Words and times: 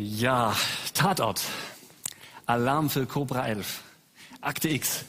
Ja, 0.00 0.54
Tatort. 0.94 1.42
Alarm 2.46 2.88
für 2.88 3.04
Cobra 3.04 3.48
11. 3.48 3.82
Akte 4.40 4.68
X. 4.68 5.04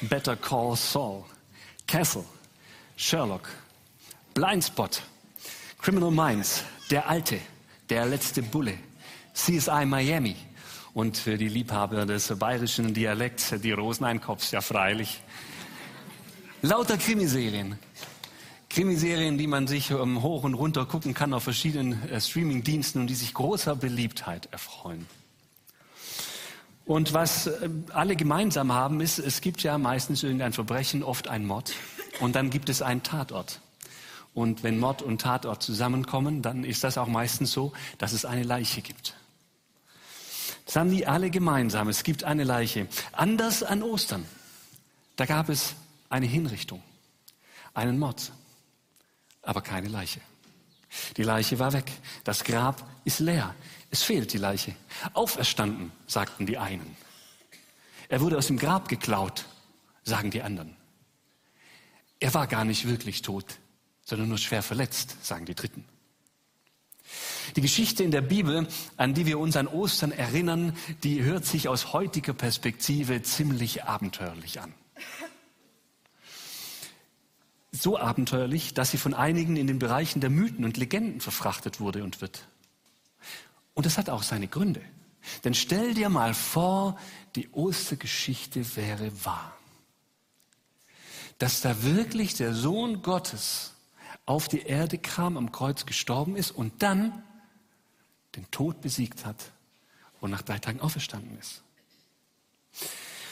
Better 0.00 0.34
Call 0.34 0.74
Saul. 0.74 1.22
Castle. 1.86 2.24
Sherlock. 2.96 3.48
Blindspot. 4.34 5.00
Criminal 5.80 6.10
Minds. 6.10 6.64
Der 6.90 7.08
Alte. 7.08 7.38
Der 7.88 8.04
letzte 8.06 8.42
Bulle. 8.42 8.76
CSI 9.32 9.86
Miami. 9.86 10.34
Und 10.92 11.16
für 11.16 11.38
die 11.38 11.48
Liebhaber 11.48 12.04
des 12.04 12.36
bayerischen 12.36 12.92
Dialekts, 12.94 13.54
die 13.62 13.70
Roseneinkops, 13.70 14.50
ja 14.50 14.60
freilich. 14.60 15.22
Lauter 16.62 16.98
Krimiserien. 16.98 17.78
Krimiserien, 18.76 19.38
die 19.38 19.46
man 19.46 19.66
sich 19.66 19.90
ähm, 19.90 20.20
hoch 20.20 20.44
und 20.44 20.52
runter 20.52 20.84
gucken 20.84 21.14
kann 21.14 21.32
auf 21.32 21.44
verschiedenen 21.44 22.10
äh, 22.10 22.20
Streaming-Diensten 22.20 23.00
und 23.00 23.06
die 23.06 23.14
sich 23.14 23.32
großer 23.32 23.74
Beliebtheit 23.74 24.50
erfreuen. 24.52 25.06
Und 26.84 27.14
was 27.14 27.46
äh, 27.46 27.70
alle 27.94 28.16
gemeinsam 28.16 28.72
haben, 28.72 29.00
ist, 29.00 29.18
es 29.18 29.40
gibt 29.40 29.62
ja 29.62 29.78
meistens 29.78 30.22
irgendein 30.22 30.52
Verbrechen, 30.52 31.02
oft 31.02 31.26
ein 31.28 31.46
Mord. 31.46 31.72
Und 32.20 32.36
dann 32.36 32.50
gibt 32.50 32.68
es 32.68 32.82
einen 32.82 33.02
Tatort. 33.02 33.62
Und 34.34 34.62
wenn 34.62 34.78
Mord 34.78 35.00
und 35.00 35.22
Tatort 35.22 35.62
zusammenkommen, 35.62 36.42
dann 36.42 36.62
ist 36.62 36.84
das 36.84 36.98
auch 36.98 37.08
meistens 37.08 37.52
so, 37.52 37.72
dass 37.96 38.12
es 38.12 38.26
eine 38.26 38.42
Leiche 38.42 38.82
gibt. 38.82 39.16
Das 40.66 40.76
haben 40.76 40.90
die 40.90 41.06
alle 41.06 41.30
gemeinsam. 41.30 41.88
Es 41.88 42.04
gibt 42.04 42.24
eine 42.24 42.44
Leiche. 42.44 42.88
Anders 43.12 43.62
an 43.62 43.82
Ostern. 43.82 44.26
Da 45.16 45.24
gab 45.24 45.48
es 45.48 45.76
eine 46.10 46.26
Hinrichtung, 46.26 46.82
einen 47.72 47.98
Mord 47.98 48.32
aber 49.46 49.62
keine 49.62 49.88
Leiche. 49.88 50.20
Die 51.16 51.22
Leiche 51.22 51.58
war 51.58 51.72
weg. 51.72 51.90
Das 52.24 52.44
Grab 52.44 52.88
ist 53.04 53.20
leer. 53.20 53.54
Es 53.90 54.02
fehlt 54.02 54.32
die 54.32 54.38
Leiche. 54.38 54.74
Auferstanden, 55.14 55.92
sagten 56.06 56.46
die 56.46 56.58
einen. 56.58 56.96
Er 58.08 58.20
wurde 58.20 58.38
aus 58.38 58.48
dem 58.48 58.58
Grab 58.58 58.88
geklaut, 58.88 59.46
sagen 60.04 60.30
die 60.30 60.42
anderen. 60.42 60.76
Er 62.18 62.34
war 62.34 62.46
gar 62.46 62.64
nicht 62.64 62.88
wirklich 62.88 63.22
tot, 63.22 63.58
sondern 64.04 64.28
nur 64.28 64.38
schwer 64.38 64.62
verletzt, 64.62 65.24
sagen 65.24 65.46
die 65.46 65.54
Dritten. 65.54 65.84
Die 67.54 67.60
Geschichte 67.60 68.02
in 68.02 68.10
der 68.10 68.22
Bibel, 68.22 68.66
an 68.96 69.14
die 69.14 69.26
wir 69.26 69.38
uns 69.38 69.56
an 69.56 69.68
Ostern 69.68 70.10
erinnern, 70.10 70.76
die 71.04 71.22
hört 71.22 71.46
sich 71.46 71.68
aus 71.68 71.92
heutiger 71.92 72.32
Perspektive 72.32 73.22
ziemlich 73.22 73.84
abenteuerlich 73.84 74.60
an 74.60 74.74
so 77.82 77.98
abenteuerlich, 77.98 78.74
dass 78.74 78.90
sie 78.90 78.98
von 78.98 79.14
einigen 79.14 79.56
in 79.56 79.66
den 79.66 79.78
Bereichen 79.78 80.20
der 80.20 80.30
Mythen 80.30 80.64
und 80.64 80.76
Legenden 80.76 81.20
verfrachtet 81.20 81.80
wurde 81.80 82.04
und 82.04 82.20
wird. 82.20 82.46
Und 83.74 83.86
das 83.86 83.98
hat 83.98 84.08
auch 84.08 84.22
seine 84.22 84.48
Gründe. 84.48 84.82
Denn 85.44 85.54
stell 85.54 85.94
dir 85.94 86.08
mal 86.08 86.34
vor, 86.34 86.98
die 87.34 87.48
Ostergeschichte 87.50 88.76
wäre 88.76 89.24
wahr. 89.24 89.56
Dass 91.38 91.60
da 91.60 91.82
wirklich 91.82 92.34
der 92.34 92.54
Sohn 92.54 93.02
Gottes 93.02 93.74
auf 94.24 94.48
die 94.48 94.62
Erde 94.62 94.98
kam, 94.98 95.36
am 95.36 95.52
Kreuz 95.52 95.86
gestorben 95.86 96.36
ist 96.36 96.50
und 96.50 96.82
dann 96.82 97.22
den 98.34 98.50
Tod 98.50 98.80
besiegt 98.80 99.24
hat 99.24 99.52
und 100.20 100.30
nach 100.30 100.42
drei 100.42 100.58
Tagen 100.58 100.80
auferstanden 100.80 101.38
ist. 101.38 101.62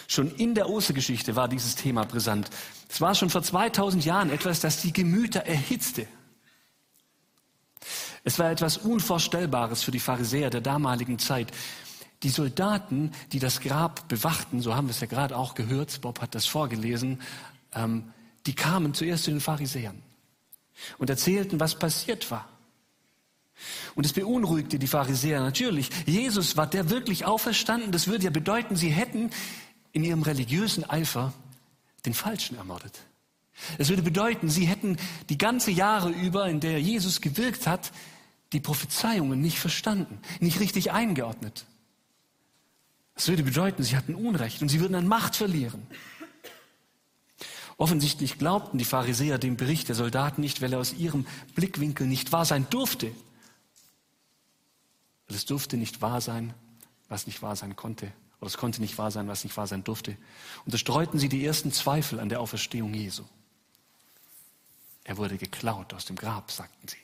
Schon 0.06 0.30
in 0.34 0.54
der 0.54 0.68
Ostergeschichte 0.68 1.36
war 1.36 1.48
dieses 1.48 1.76
Thema 1.76 2.04
brisant. 2.04 2.50
Es 2.88 3.00
war 3.00 3.14
schon 3.14 3.30
vor 3.30 3.42
2000 3.42 4.04
Jahren 4.04 4.30
etwas, 4.30 4.60
das 4.60 4.82
die 4.82 4.92
Gemüter 4.92 5.40
erhitzte. 5.40 6.06
Es 8.22 8.38
war 8.38 8.50
etwas 8.50 8.78
Unvorstellbares 8.78 9.82
für 9.82 9.90
die 9.90 10.00
Pharisäer 10.00 10.50
der 10.50 10.60
damaligen 10.60 11.18
Zeit. 11.18 11.52
Die 12.22 12.30
Soldaten, 12.30 13.12
die 13.32 13.38
das 13.38 13.60
Grab 13.60 14.08
bewachten, 14.08 14.62
so 14.62 14.74
haben 14.74 14.86
wir 14.86 14.92
es 14.92 15.00
ja 15.00 15.06
gerade 15.06 15.36
auch 15.36 15.54
gehört, 15.54 16.00
Bob 16.00 16.22
hat 16.22 16.34
das 16.34 16.46
vorgelesen, 16.46 17.20
ähm, 17.74 18.12
die 18.46 18.54
kamen 18.54 18.94
zuerst 18.94 19.24
zu 19.24 19.30
den 19.30 19.40
Pharisäern 19.40 20.02
und 20.98 21.10
erzählten, 21.10 21.60
was 21.60 21.78
passiert 21.78 22.30
war. 22.30 22.48
Und 23.94 24.04
es 24.04 24.12
beunruhigte 24.12 24.78
die 24.78 24.86
Pharisäer 24.86 25.40
natürlich. 25.40 25.88
Jesus 26.06 26.56
war 26.56 26.66
der 26.66 26.90
wirklich 26.90 27.24
auferstanden. 27.24 27.92
Das 27.92 28.08
würde 28.08 28.24
ja 28.24 28.30
bedeuten, 28.30 28.74
sie 28.74 28.90
hätten 28.90 29.30
in 29.94 30.04
ihrem 30.04 30.22
religiösen 30.22 30.84
Eifer 30.84 31.32
den 32.04 32.12
Falschen 32.12 32.58
ermordet. 32.58 33.00
Es 33.78 33.88
würde 33.88 34.02
bedeuten, 34.02 34.50
sie 34.50 34.66
hätten 34.66 34.98
die 35.28 35.38
ganze 35.38 35.70
Jahre 35.70 36.10
über, 36.10 36.48
in 36.48 36.60
der 36.60 36.80
Jesus 36.80 37.20
gewirkt 37.20 37.66
hat, 37.66 37.92
die 38.52 38.60
Prophezeiungen 38.60 39.40
nicht 39.40 39.58
verstanden, 39.58 40.18
nicht 40.40 40.60
richtig 40.60 40.92
eingeordnet. 40.92 41.64
Es 43.14 43.28
würde 43.28 43.44
bedeuten, 43.44 43.84
sie 43.84 43.96
hatten 43.96 44.16
Unrecht 44.16 44.60
und 44.60 44.68
sie 44.68 44.80
würden 44.80 44.96
an 44.96 45.06
Macht 45.06 45.36
verlieren. 45.36 45.86
Offensichtlich 47.76 48.38
glaubten 48.38 48.78
die 48.78 48.84
Pharisäer 48.84 49.38
dem 49.38 49.56
Bericht 49.56 49.88
der 49.88 49.94
Soldaten 49.94 50.40
nicht, 50.40 50.60
weil 50.60 50.72
er 50.72 50.80
aus 50.80 50.92
ihrem 50.92 51.26
Blickwinkel 51.54 52.06
nicht 52.06 52.32
wahr 52.32 52.44
sein 52.44 52.66
durfte. 52.70 53.12
Weil 55.28 55.36
es 55.36 55.44
durfte 55.44 55.76
nicht 55.76 56.02
wahr 56.02 56.20
sein, 56.20 56.52
was 57.08 57.26
nicht 57.26 57.42
wahr 57.42 57.54
sein 57.54 57.76
konnte. 57.76 58.12
Aber 58.44 58.50
es 58.50 58.58
konnte 58.58 58.82
nicht 58.82 58.98
wahr 58.98 59.10
sein, 59.10 59.26
was 59.26 59.42
nicht 59.42 59.56
wahr 59.56 59.66
sein 59.66 59.84
durfte. 59.84 60.18
Und 60.66 60.74
da 60.74 60.76
streuten 60.76 61.18
sie 61.18 61.30
die 61.30 61.46
ersten 61.46 61.72
Zweifel 61.72 62.20
an 62.20 62.28
der 62.28 62.40
Auferstehung 62.40 62.92
Jesu. 62.92 63.22
Er 65.02 65.16
wurde 65.16 65.38
geklaut 65.38 65.94
aus 65.94 66.04
dem 66.04 66.14
Grab, 66.14 66.50
sagten 66.50 66.86
sie. 66.86 66.98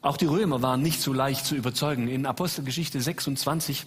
Auch 0.00 0.16
die 0.16 0.26
Römer 0.26 0.62
waren 0.62 0.80
nicht 0.80 1.00
so 1.00 1.12
leicht 1.12 1.44
zu 1.44 1.56
überzeugen. 1.56 2.06
In 2.06 2.24
Apostelgeschichte 2.24 3.00
26, 3.00 3.86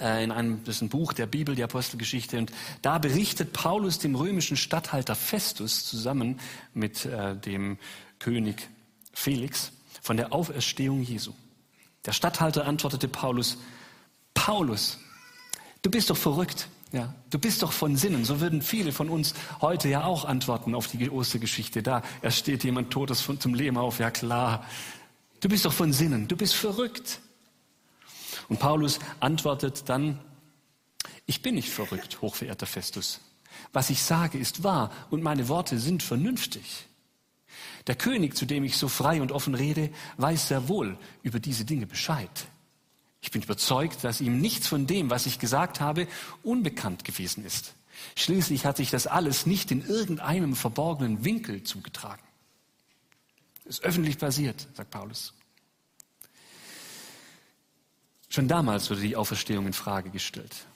äh, 0.00 0.24
in 0.24 0.32
einem, 0.32 0.64
das 0.64 0.76
ist 0.76 0.82
ein 0.84 0.88
Buch 0.88 1.12
der 1.12 1.26
Bibel, 1.26 1.54
die 1.54 1.62
Apostelgeschichte, 1.62 2.38
und 2.38 2.50
da 2.80 2.96
berichtet 2.96 3.52
Paulus 3.52 3.98
dem 3.98 4.14
römischen 4.14 4.56
Statthalter 4.56 5.16
Festus 5.16 5.84
zusammen 5.84 6.40
mit 6.72 7.04
äh, 7.04 7.36
dem 7.36 7.76
König 8.18 8.70
Felix 9.12 9.72
von 10.00 10.16
der 10.16 10.32
Auferstehung 10.32 11.02
Jesu. 11.02 11.34
Der 12.06 12.12
Statthalter 12.12 12.66
antwortete 12.66 13.06
Paulus, 13.06 13.58
Paulus, 14.40 14.98
du 15.82 15.90
bist 15.90 16.08
doch 16.08 16.16
verrückt. 16.16 16.68
Ja, 16.92 17.14
du 17.28 17.38
bist 17.38 17.62
doch 17.62 17.72
von 17.72 17.94
Sinnen. 17.94 18.24
So 18.24 18.40
würden 18.40 18.62
viele 18.62 18.90
von 18.90 19.10
uns 19.10 19.34
heute 19.60 19.90
ja 19.90 20.04
auch 20.04 20.24
antworten 20.24 20.74
auf 20.74 20.86
die 20.86 21.10
Ostergeschichte. 21.10 21.82
Da 21.82 22.00
er 22.22 22.30
steht 22.30 22.64
jemand 22.64 22.90
Totes 22.90 23.22
zum 23.38 23.52
Leben 23.52 23.76
auf. 23.76 23.98
Ja 23.98 24.10
klar. 24.10 24.64
Du 25.40 25.48
bist 25.50 25.66
doch 25.66 25.74
von 25.74 25.92
Sinnen. 25.92 26.26
Du 26.26 26.38
bist 26.38 26.54
verrückt. 26.54 27.20
Und 28.48 28.58
Paulus 28.58 28.98
antwortet 29.20 29.82
dann, 29.90 30.18
ich 31.26 31.42
bin 31.42 31.54
nicht 31.54 31.68
verrückt, 31.68 32.22
hochverehrter 32.22 32.66
Festus. 32.66 33.20
Was 33.74 33.90
ich 33.90 34.02
sage, 34.02 34.38
ist 34.38 34.64
wahr 34.64 34.90
und 35.10 35.22
meine 35.22 35.48
Worte 35.48 35.78
sind 35.78 36.02
vernünftig. 36.02 36.86
Der 37.86 37.94
König, 37.94 38.38
zu 38.38 38.46
dem 38.46 38.64
ich 38.64 38.78
so 38.78 38.88
frei 38.88 39.20
und 39.20 39.32
offen 39.32 39.54
rede, 39.54 39.90
weiß 40.16 40.48
sehr 40.48 40.66
wohl 40.66 40.96
über 41.22 41.40
diese 41.40 41.66
Dinge 41.66 41.86
Bescheid. 41.86 42.48
Ich 43.22 43.30
bin 43.30 43.42
überzeugt, 43.42 44.02
dass 44.04 44.20
ihm 44.20 44.40
nichts 44.40 44.66
von 44.66 44.86
dem, 44.86 45.10
was 45.10 45.26
ich 45.26 45.38
gesagt 45.38 45.80
habe, 45.80 46.06
unbekannt 46.42 47.04
gewesen 47.04 47.44
ist. 47.44 47.74
Schließlich 48.16 48.64
hat 48.64 48.78
sich 48.78 48.90
das 48.90 49.06
alles 49.06 49.46
nicht 49.46 49.70
in 49.70 49.84
irgendeinem 49.86 50.56
verborgenen 50.56 51.24
Winkel 51.24 51.62
zugetragen. 51.62 52.22
Es 53.64 53.78
ist 53.78 53.84
öffentlich 53.84 54.18
passiert, 54.18 54.66
sagt 54.74 54.90
Paulus. 54.90 55.34
Schon 58.30 58.48
damals 58.48 58.88
wurde 58.90 59.02
die 59.02 59.16
Auferstehung 59.16 59.66
in 59.66 59.72
Frage 59.72 60.10
gestellt. 60.10 60.66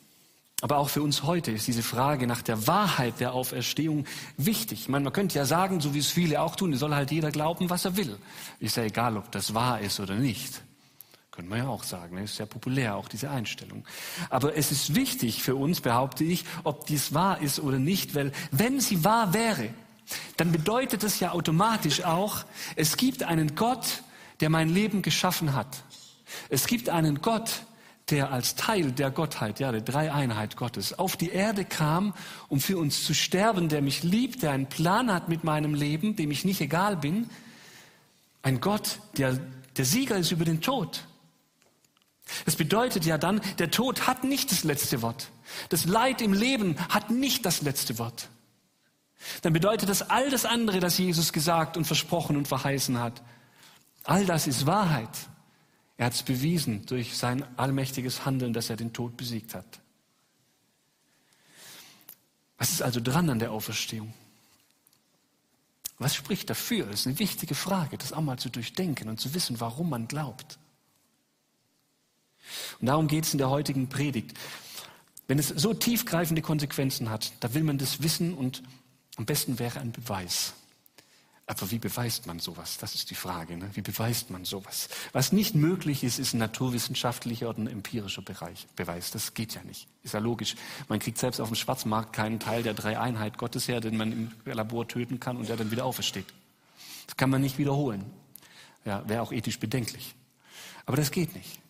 Aber 0.60 0.78
auch 0.78 0.88
für 0.88 1.02
uns 1.02 1.22
heute 1.22 1.50
ist 1.50 1.66
diese 1.66 1.82
Frage 1.82 2.26
nach 2.26 2.42
der 2.42 2.66
Wahrheit 2.66 3.20
der 3.20 3.32
Auferstehung 3.32 4.06
wichtig. 4.36 4.82
Ich 4.82 4.88
meine, 4.88 5.04
man 5.04 5.12
könnte 5.12 5.36
ja 5.36 5.44
sagen, 5.44 5.80
so 5.80 5.94
wie 5.94 5.98
es 5.98 6.10
viele 6.10 6.40
auch 6.40 6.56
tun, 6.56 6.72
es 6.72 6.80
soll 6.80 6.94
halt 6.94 7.10
jeder 7.10 7.30
glauben, 7.30 7.70
was 7.70 7.84
er 7.84 7.96
will. 7.96 8.18
Ist 8.60 8.76
ja 8.76 8.84
egal, 8.84 9.16
ob 9.16 9.30
das 9.30 9.54
wahr 9.54 9.80
ist 9.80 10.00
oder 10.00 10.14
nicht. 10.16 10.62
Können 11.34 11.48
wir 11.48 11.56
ja 11.56 11.66
auch 11.66 11.82
sagen. 11.82 12.16
Ist 12.18 12.36
sehr 12.36 12.46
populär, 12.46 12.94
auch 12.94 13.08
diese 13.08 13.28
Einstellung. 13.28 13.84
Aber 14.30 14.56
es 14.56 14.70
ist 14.70 14.94
wichtig 14.94 15.42
für 15.42 15.56
uns, 15.56 15.80
behaupte 15.80 16.22
ich, 16.22 16.44
ob 16.62 16.86
dies 16.86 17.12
wahr 17.12 17.40
ist 17.40 17.58
oder 17.58 17.80
nicht, 17.80 18.14
weil 18.14 18.30
wenn 18.52 18.78
sie 18.78 19.02
wahr 19.02 19.34
wäre, 19.34 19.70
dann 20.36 20.52
bedeutet 20.52 21.02
es 21.02 21.18
ja 21.18 21.32
automatisch 21.32 22.04
auch, 22.04 22.44
es 22.76 22.96
gibt 22.96 23.24
einen 23.24 23.56
Gott, 23.56 24.04
der 24.38 24.48
mein 24.48 24.68
Leben 24.68 25.02
geschaffen 25.02 25.54
hat. 25.54 25.82
Es 26.50 26.68
gibt 26.68 26.88
einen 26.88 27.20
Gott, 27.20 27.62
der 28.10 28.30
als 28.30 28.54
Teil 28.54 28.92
der 28.92 29.10
Gottheit, 29.10 29.58
ja, 29.58 29.72
der 29.72 29.80
Dreieinheit 29.80 30.56
Gottes, 30.56 30.96
auf 30.96 31.16
die 31.16 31.30
Erde 31.30 31.64
kam, 31.64 32.14
um 32.48 32.60
für 32.60 32.78
uns 32.78 33.04
zu 33.04 33.12
sterben, 33.12 33.68
der 33.68 33.82
mich 33.82 34.04
liebt, 34.04 34.42
der 34.42 34.52
einen 34.52 34.68
Plan 34.68 35.12
hat 35.12 35.28
mit 35.28 35.42
meinem 35.42 35.74
Leben, 35.74 36.14
dem 36.14 36.30
ich 36.30 36.44
nicht 36.44 36.60
egal 36.60 36.96
bin. 36.96 37.28
Ein 38.42 38.60
Gott, 38.60 39.00
der 39.16 39.40
der 39.76 39.84
Sieger 39.84 40.16
ist 40.16 40.30
über 40.30 40.44
den 40.44 40.60
Tod. 40.60 41.04
Das 42.44 42.56
bedeutet 42.56 43.04
ja 43.04 43.18
dann, 43.18 43.40
der 43.58 43.70
Tod 43.70 44.06
hat 44.06 44.24
nicht 44.24 44.50
das 44.50 44.64
letzte 44.64 45.02
Wort. 45.02 45.30
Das 45.68 45.84
Leid 45.84 46.22
im 46.22 46.32
Leben 46.32 46.78
hat 46.88 47.10
nicht 47.10 47.44
das 47.44 47.62
letzte 47.62 47.98
Wort. 47.98 48.28
Dann 49.42 49.52
bedeutet 49.52 49.88
das 49.88 50.02
all 50.02 50.30
das 50.30 50.44
andere, 50.44 50.80
das 50.80 50.98
Jesus 50.98 51.32
gesagt 51.32 51.76
und 51.76 51.84
versprochen 51.84 52.36
und 52.36 52.48
verheißen 52.48 52.98
hat. 52.98 53.22
All 54.04 54.26
das 54.26 54.46
ist 54.46 54.66
Wahrheit. 54.66 55.10
Er 55.96 56.06
hat 56.06 56.14
es 56.14 56.22
bewiesen 56.22 56.84
durch 56.86 57.16
sein 57.16 57.44
allmächtiges 57.58 58.24
Handeln, 58.24 58.52
dass 58.52 58.68
er 58.68 58.76
den 58.76 58.92
Tod 58.92 59.16
besiegt 59.16 59.54
hat. 59.54 59.80
Was 62.58 62.70
ist 62.70 62.82
also 62.82 63.00
dran 63.00 63.30
an 63.30 63.38
der 63.38 63.52
Auferstehung? 63.52 64.12
Was 65.98 66.14
spricht 66.14 66.50
dafür? 66.50 66.86
Das 66.86 67.00
ist 67.00 67.06
eine 67.06 67.18
wichtige 67.18 67.54
Frage, 67.54 67.96
das 67.96 68.12
auch 68.12 68.20
mal 68.20 68.38
zu 68.38 68.50
durchdenken 68.50 69.08
und 69.08 69.20
zu 69.20 69.32
wissen, 69.34 69.60
warum 69.60 69.90
man 69.90 70.08
glaubt. 70.08 70.58
Und 72.80 72.86
darum 72.86 73.08
geht 73.08 73.24
es 73.24 73.32
in 73.32 73.38
der 73.38 73.50
heutigen 73.50 73.88
Predigt. 73.88 74.36
Wenn 75.26 75.38
es 75.38 75.48
so 75.48 75.72
tiefgreifende 75.72 76.42
Konsequenzen 76.42 77.10
hat, 77.10 77.32
da 77.40 77.54
will 77.54 77.64
man 77.64 77.78
das 77.78 78.02
wissen 78.02 78.34
und 78.34 78.62
am 79.16 79.24
besten 79.24 79.58
wäre 79.58 79.80
ein 79.80 79.92
Beweis. 79.92 80.54
Aber 81.46 81.70
wie 81.70 81.78
beweist 81.78 82.26
man 82.26 82.38
sowas? 82.38 82.78
Das 82.78 82.94
ist 82.94 83.10
die 83.10 83.14
Frage. 83.14 83.56
Ne? 83.56 83.68
Wie 83.74 83.82
beweist 83.82 84.30
man 84.30 84.46
sowas? 84.46 84.88
Was 85.12 85.30
nicht 85.30 85.54
möglich 85.54 86.02
ist, 86.02 86.18
ist 86.18 86.32
ein 86.32 86.38
naturwissenschaftlicher 86.38 87.50
oder 87.50 87.58
ein 87.58 87.66
empirischer 87.66 88.22
Bereich, 88.22 88.66
Beweis. 88.76 89.10
Das 89.10 89.34
geht 89.34 89.54
ja 89.54 89.62
nicht. 89.62 89.86
Ist 90.02 90.14
ja 90.14 90.20
logisch. 90.20 90.56
Man 90.88 91.00
kriegt 91.00 91.18
selbst 91.18 91.40
auf 91.40 91.48
dem 91.48 91.54
Schwarzmarkt 91.54 92.14
keinen 92.14 92.40
Teil 92.40 92.62
der 92.62 92.72
Dreieinheit 92.72 93.36
Gottes 93.36 93.68
her, 93.68 93.80
den 93.80 93.98
man 93.98 94.12
im 94.12 94.30
Labor 94.46 94.88
töten 94.88 95.20
kann 95.20 95.36
und 95.36 95.48
der 95.50 95.56
dann 95.56 95.70
wieder 95.70 95.84
aufersteht. 95.84 96.26
Das 97.06 97.16
kann 97.16 97.28
man 97.28 97.42
nicht 97.42 97.58
wiederholen. 97.58 98.04
Ja, 98.86 99.06
wäre 99.06 99.20
auch 99.20 99.32
ethisch 99.32 99.58
bedenklich. 99.58 100.14
Aber 100.86 100.96
das 100.96 101.10
geht 101.10 101.34
nicht. 101.34 101.60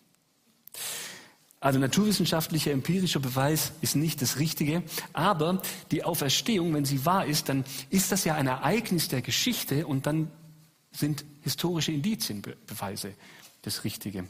Also 1.65 1.79
naturwissenschaftlicher, 1.79 2.69
empirischer 2.69 3.19
Beweis 3.19 3.71
ist 3.81 3.95
nicht 3.95 4.21
das 4.21 4.37
Richtige. 4.37 4.83
Aber 5.13 5.63
die 5.89 6.03
Auferstehung, 6.03 6.71
wenn 6.75 6.85
sie 6.85 7.07
wahr 7.07 7.25
ist, 7.25 7.49
dann 7.49 7.65
ist 7.89 8.11
das 8.11 8.23
ja 8.23 8.35
ein 8.35 8.45
Ereignis 8.45 9.07
der 9.07 9.23
Geschichte 9.23 9.87
und 9.87 10.05
dann 10.05 10.29
sind 10.91 11.25
historische 11.41 11.91
Indizienbeweise 11.91 13.15
das 13.63 13.83
richtige 13.83 14.25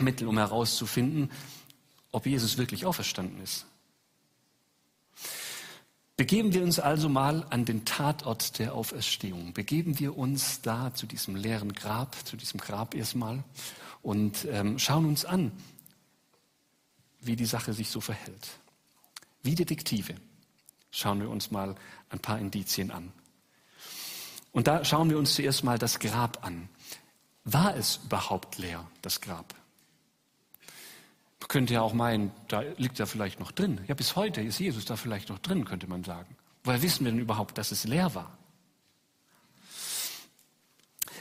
Mittel, 0.00 0.26
um 0.26 0.38
herauszufinden, 0.38 1.30
ob 2.10 2.26
Jesus 2.26 2.58
wirklich 2.58 2.84
auferstanden 2.84 3.40
ist. 3.40 3.64
Begeben 6.16 6.52
wir 6.52 6.64
uns 6.64 6.80
also 6.80 7.08
mal 7.08 7.46
an 7.50 7.64
den 7.64 7.84
Tatort 7.84 8.58
der 8.58 8.74
Auferstehung. 8.74 9.52
Begeben 9.52 10.00
wir 10.00 10.18
uns 10.18 10.62
da 10.62 10.92
zu 10.94 11.06
diesem 11.06 11.36
leeren 11.36 11.74
Grab, 11.74 12.16
zu 12.26 12.36
diesem 12.36 12.58
Grab 12.58 12.96
erstmal 12.96 13.44
und 14.02 14.48
ähm, 14.50 14.80
schauen 14.80 15.06
uns 15.06 15.24
an, 15.24 15.52
wie 17.20 17.36
die 17.36 17.46
Sache 17.46 17.72
sich 17.72 17.90
so 17.90 18.00
verhält. 18.00 18.48
Wie 19.42 19.54
Detektive 19.54 20.14
schauen 20.90 21.20
wir 21.20 21.30
uns 21.30 21.50
mal 21.50 21.74
ein 22.10 22.18
paar 22.20 22.38
Indizien 22.38 22.90
an. 22.90 23.12
Und 24.52 24.66
da 24.66 24.84
schauen 24.84 25.10
wir 25.10 25.18
uns 25.18 25.34
zuerst 25.34 25.64
mal 25.64 25.78
das 25.78 25.98
Grab 25.98 26.44
an. 26.44 26.68
War 27.44 27.76
es 27.76 28.00
überhaupt 28.04 28.58
leer, 28.58 28.86
das 29.02 29.20
Grab? 29.20 29.54
Man 31.40 31.48
könnte 31.48 31.74
ja 31.74 31.82
auch 31.82 31.94
meinen, 31.94 32.32
da 32.48 32.60
liegt 32.76 33.00
er 33.00 33.06
vielleicht 33.06 33.40
noch 33.40 33.52
drin. 33.52 33.80
Ja, 33.86 33.94
bis 33.94 34.16
heute 34.16 34.42
ist 34.42 34.58
Jesus 34.58 34.84
da 34.84 34.96
vielleicht 34.96 35.28
noch 35.28 35.38
drin, 35.38 35.64
könnte 35.64 35.86
man 35.86 36.04
sagen. 36.04 36.36
Woher 36.64 36.82
wissen 36.82 37.04
wir 37.04 37.12
denn 37.12 37.20
überhaupt, 37.20 37.56
dass 37.56 37.70
es 37.70 37.84
leer 37.84 38.14
war? 38.14 38.36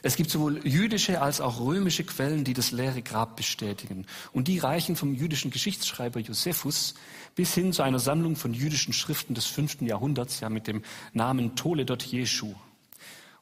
Es 0.02 0.16
gibt 0.16 0.30
sowohl 0.30 0.66
jüdische 0.66 1.22
als 1.22 1.42
auch 1.42 1.60
römische 1.60 2.04
Quellen, 2.04 2.44
die 2.44 2.54
das 2.54 2.72
leere 2.72 3.02
Grab 3.02 3.36
bestätigen. 3.36 4.06
Und 4.32 4.48
die 4.48 4.60
reichen 4.60 4.96
vom 4.96 5.14
jüdischen 5.14 5.52
Geschichtsschreiber 5.52 6.20
Josephus 6.20 6.94
bis 7.36 7.54
hin 7.54 7.74
zu 7.74 7.84
einer 7.84 8.00
Sammlung 8.00 8.36
von 8.36 8.54
jüdischen 8.54 8.94
Schriften 8.94 9.34
des 9.34 9.46
fünften 9.46 9.86
Jahrhunderts, 9.86 10.40
ja 10.40 10.50
mit 10.50 10.68
dem 10.68 10.84
Namen 11.14 11.56
Toledot 11.56 12.04
Jeschu. 12.04 12.54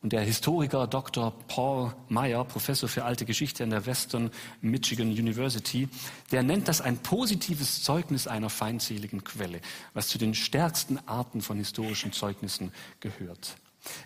Und 0.02 0.14
der 0.14 0.22
Historiker 0.22 0.86
Dr. 0.88 1.32
Paul 1.48 1.94
Meyer, 2.08 2.46
Professor 2.46 2.88
für 2.88 3.04
alte 3.04 3.26
Geschichte 3.26 3.64
an 3.64 3.72
der 3.72 3.86
Western 3.86 4.30
Michigan 4.62 5.08
University, 5.08 5.90
der 6.32 6.44
nennt 6.44 6.68
das 6.68 6.82
ein 6.82 6.98
positives 6.98 7.82
Zeugnis 7.82 8.28
einer 8.28 8.50
feindseligen 8.50 9.24
Quelle, 9.24 9.60
was 9.94 10.08
zu 10.08 10.20
den 10.20 10.36
stärksten 10.36 11.00
Arten 11.08 11.42
von 11.42 11.58
historischen 11.58 12.14
Zeugnissen 12.14 12.72
gehört. 13.00 13.58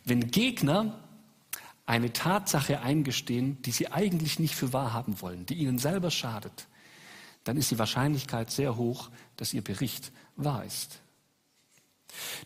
Wenn 0.06 0.32
Gegner 0.32 0.98
eine 1.86 2.14
Tatsache 2.14 2.82
eingestehen, 2.82 3.62
die 3.64 3.72
sie 3.72 3.92
eigentlich 3.92 4.40
nicht 4.40 4.56
für 4.56 4.74
wahr 4.74 4.94
haben 4.94 5.22
wollen, 5.22 5.46
die 5.46 5.56
ihnen 5.56 5.78
selber 5.78 6.12
schadet, 6.12 6.68
dann 7.44 7.58
ist 7.58 7.72
die 7.72 7.80
Wahrscheinlichkeit 7.80 8.52
sehr 8.52 8.78
hoch, 8.78 9.10
dass 9.38 9.54
ihr 9.54 9.64
Bericht 9.64 10.12
wahr 10.36 10.64
ist. 10.64 11.02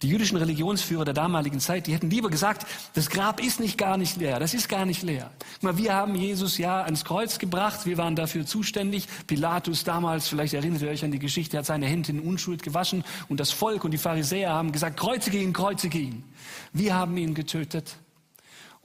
Die 0.01 0.09
jüdischen 0.09 0.37
Religionsführer 0.37 1.05
der 1.05 1.13
damaligen 1.13 1.59
Zeit, 1.59 1.87
die 1.87 1.93
hätten 1.93 2.09
lieber 2.09 2.29
gesagt, 2.29 2.67
das 2.93 3.09
Grab 3.09 3.43
ist 3.43 3.59
nicht 3.59 3.77
gar 3.77 3.97
nicht 3.97 4.17
leer, 4.17 4.39
das 4.39 4.53
ist 4.53 4.69
gar 4.69 4.85
nicht 4.85 5.01
leer. 5.01 5.31
Mal, 5.61 5.77
wir 5.77 5.93
haben 5.93 6.15
Jesus 6.15 6.57
ja 6.57 6.83
ans 6.83 7.03
Kreuz 7.03 7.39
gebracht, 7.39 7.85
wir 7.85 7.97
waren 7.97 8.15
dafür 8.15 8.45
zuständig. 8.45 9.07
Pilatus 9.27 9.83
damals, 9.83 10.27
vielleicht 10.27 10.53
erinnert 10.53 10.81
ihr 10.81 10.89
euch 10.89 11.03
an 11.03 11.11
die 11.11 11.19
Geschichte, 11.19 11.57
hat 11.57 11.65
seine 11.65 11.87
Hände 11.87 12.11
in 12.11 12.19
Unschuld 12.19 12.61
gewaschen 12.61 13.03
und 13.27 13.39
das 13.39 13.51
Volk 13.51 13.83
und 13.83 13.91
die 13.91 13.97
Pharisäer 13.97 14.51
haben 14.51 14.71
gesagt, 14.71 14.97
kreuzige 14.99 15.39
ihn, 15.39 15.53
kreuzige 15.53 15.97
ihn. 15.97 16.23
Wir 16.71 16.93
haben 16.93 17.17
ihn 17.17 17.33
getötet. 17.33 17.97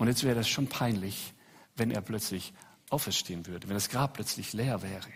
Und 0.00 0.08
jetzt 0.08 0.25
wäre 0.25 0.35
das 0.35 0.49
schon 0.49 0.67
peinlich, 0.67 1.35
wenn 1.76 1.91
er 1.91 2.00
plötzlich 2.00 2.55
auferstehen 2.88 3.47
würde, 3.47 3.69
wenn 3.69 3.75
das 3.75 3.91
Grab 3.91 4.14
plötzlich 4.14 4.55
leer 4.55 4.81
wäre. 4.81 5.08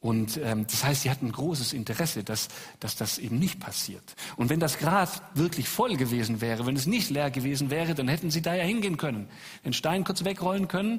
Und 0.00 0.36
ähm, 0.42 0.66
das 0.66 0.82
heißt, 0.82 1.02
sie 1.02 1.10
hatten 1.12 1.26
ein 1.26 1.32
großes 1.32 1.72
Interesse, 1.72 2.24
dass, 2.24 2.48
dass 2.80 2.96
das 2.96 3.18
eben 3.18 3.38
nicht 3.38 3.60
passiert. 3.60 4.16
Und 4.34 4.50
wenn 4.50 4.58
das 4.58 4.78
Grab 4.78 5.30
wirklich 5.36 5.68
voll 5.68 5.96
gewesen 5.96 6.40
wäre, 6.40 6.66
wenn 6.66 6.74
es 6.74 6.86
nicht 6.86 7.08
leer 7.10 7.30
gewesen 7.30 7.70
wäre, 7.70 7.94
dann 7.94 8.08
hätten 8.08 8.32
sie 8.32 8.42
da 8.42 8.52
ja 8.52 8.64
hingehen 8.64 8.96
können, 8.96 9.28
den 9.64 9.72
Stein 9.72 10.02
kurz 10.02 10.24
wegrollen 10.24 10.66
können. 10.66 10.98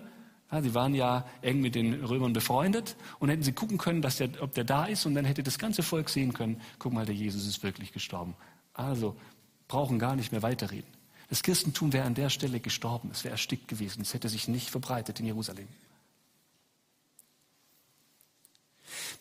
Ja, 0.50 0.62
sie 0.62 0.74
waren 0.74 0.96
ja 0.96 1.26
eng 1.42 1.60
mit 1.60 1.76
den 1.76 2.06
Römern 2.06 2.32
befreundet 2.32 2.96
und 3.20 3.28
hätten 3.28 3.44
sie 3.44 3.52
gucken 3.52 3.78
können, 3.78 4.02
dass 4.02 4.16
der, 4.16 4.30
ob 4.42 4.54
der 4.54 4.64
da 4.64 4.86
ist 4.86 5.06
und 5.06 5.16
dann 5.16 5.26
hätte 5.26 5.44
das 5.44 5.60
ganze 5.60 5.84
Volk 5.84 6.08
sehen 6.08 6.32
können, 6.32 6.62
guck 6.78 6.94
mal, 6.94 7.06
der 7.06 7.16
Jesus 7.16 7.46
ist 7.46 7.62
wirklich 7.62 7.92
gestorben. 7.92 8.36
Also 8.74 9.18
brauchen 9.68 10.00
gar 10.00 10.16
nicht 10.16 10.32
mehr 10.32 10.42
weiterreden. 10.42 10.99
Das 11.30 11.44
Christentum 11.44 11.94
wäre 11.94 12.06
an 12.06 12.16
der 12.16 12.30
Stelle 12.30 12.60
gestorben, 12.60 13.12
es 13.12 13.24
wäre 13.24 13.34
erstickt 13.34 13.68
gewesen, 13.68 14.02
es 14.02 14.14
hätte 14.14 14.30
sich 14.30 14.48
nicht 14.48 14.70
verbreitet 14.70 15.20
in 15.20 15.28
Jerusalem. 15.28 15.68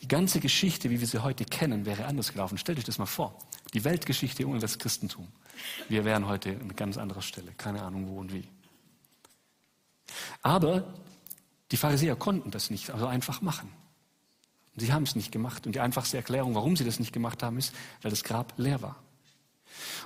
Die 0.00 0.08
ganze 0.08 0.40
Geschichte, 0.40 0.90
wie 0.90 1.00
wir 1.00 1.06
sie 1.06 1.22
heute 1.22 1.44
kennen, 1.44 1.84
wäre 1.84 2.06
anders 2.06 2.32
gelaufen. 2.32 2.56
Stellt 2.56 2.78
euch 2.78 2.84
das 2.84 2.98
mal 2.98 3.06
vor. 3.06 3.36
Die 3.74 3.84
Weltgeschichte 3.84 4.46
ohne 4.46 4.60
das 4.60 4.78
Christentum. 4.78 5.28
Wir 5.88 6.04
wären 6.04 6.26
heute 6.26 6.52
an 6.52 6.74
ganz 6.74 6.96
anderer 6.96 7.20
Stelle. 7.20 7.52
Keine 7.52 7.82
Ahnung 7.82 8.08
wo 8.08 8.18
und 8.18 8.32
wie. 8.32 8.48
Aber 10.40 10.94
die 11.70 11.76
Pharisäer 11.76 12.16
konnten 12.16 12.50
das 12.50 12.70
nicht 12.70 12.90
also 12.90 13.06
einfach 13.06 13.42
machen. 13.42 13.70
sie 14.76 14.92
haben 14.92 15.02
es 15.02 15.16
nicht 15.16 15.32
gemacht. 15.32 15.66
Und 15.66 15.74
die 15.74 15.80
einfachste 15.80 16.16
Erklärung, 16.16 16.54
warum 16.54 16.76
sie 16.76 16.84
das 16.84 16.98
nicht 16.98 17.12
gemacht 17.12 17.42
haben, 17.42 17.58
ist, 17.58 17.74
weil 18.00 18.10
das 18.10 18.24
Grab 18.24 18.54
leer 18.56 18.80
war. 18.80 18.96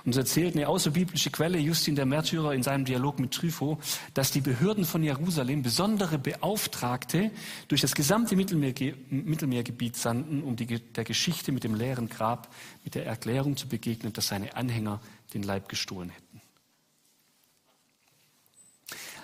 Und 0.05 0.13
so 0.13 0.19
erzählt 0.19 0.55
eine 0.55 0.67
außerbiblische 0.67 1.29
Quelle, 1.31 1.57
Justin 1.57 1.95
der 1.95 2.05
Märtyrer, 2.05 2.53
in 2.53 2.63
seinem 2.63 2.85
Dialog 2.85 3.19
mit 3.19 3.31
Trypho, 3.31 3.79
dass 4.13 4.31
die 4.31 4.41
Behörden 4.41 4.85
von 4.85 5.03
Jerusalem 5.03 5.63
besondere 5.63 6.17
Beauftragte 6.17 7.31
durch 7.67 7.81
das 7.81 7.95
gesamte 7.95 8.35
Mittelmeerge 8.35 8.95
Mittelmeergebiet 9.09 9.95
sandten, 9.95 10.43
um 10.43 10.55
die, 10.55 10.79
der 10.79 11.03
Geschichte 11.03 11.51
mit 11.51 11.63
dem 11.63 11.75
leeren 11.75 12.09
Grab 12.09 12.53
mit 12.83 12.95
der 12.95 13.05
Erklärung 13.05 13.57
zu 13.57 13.67
begegnen, 13.67 14.13
dass 14.13 14.27
seine 14.27 14.55
Anhänger 14.55 14.99
den 15.33 15.43
Leib 15.43 15.69
gestohlen 15.69 16.09
hätten. 16.09 16.22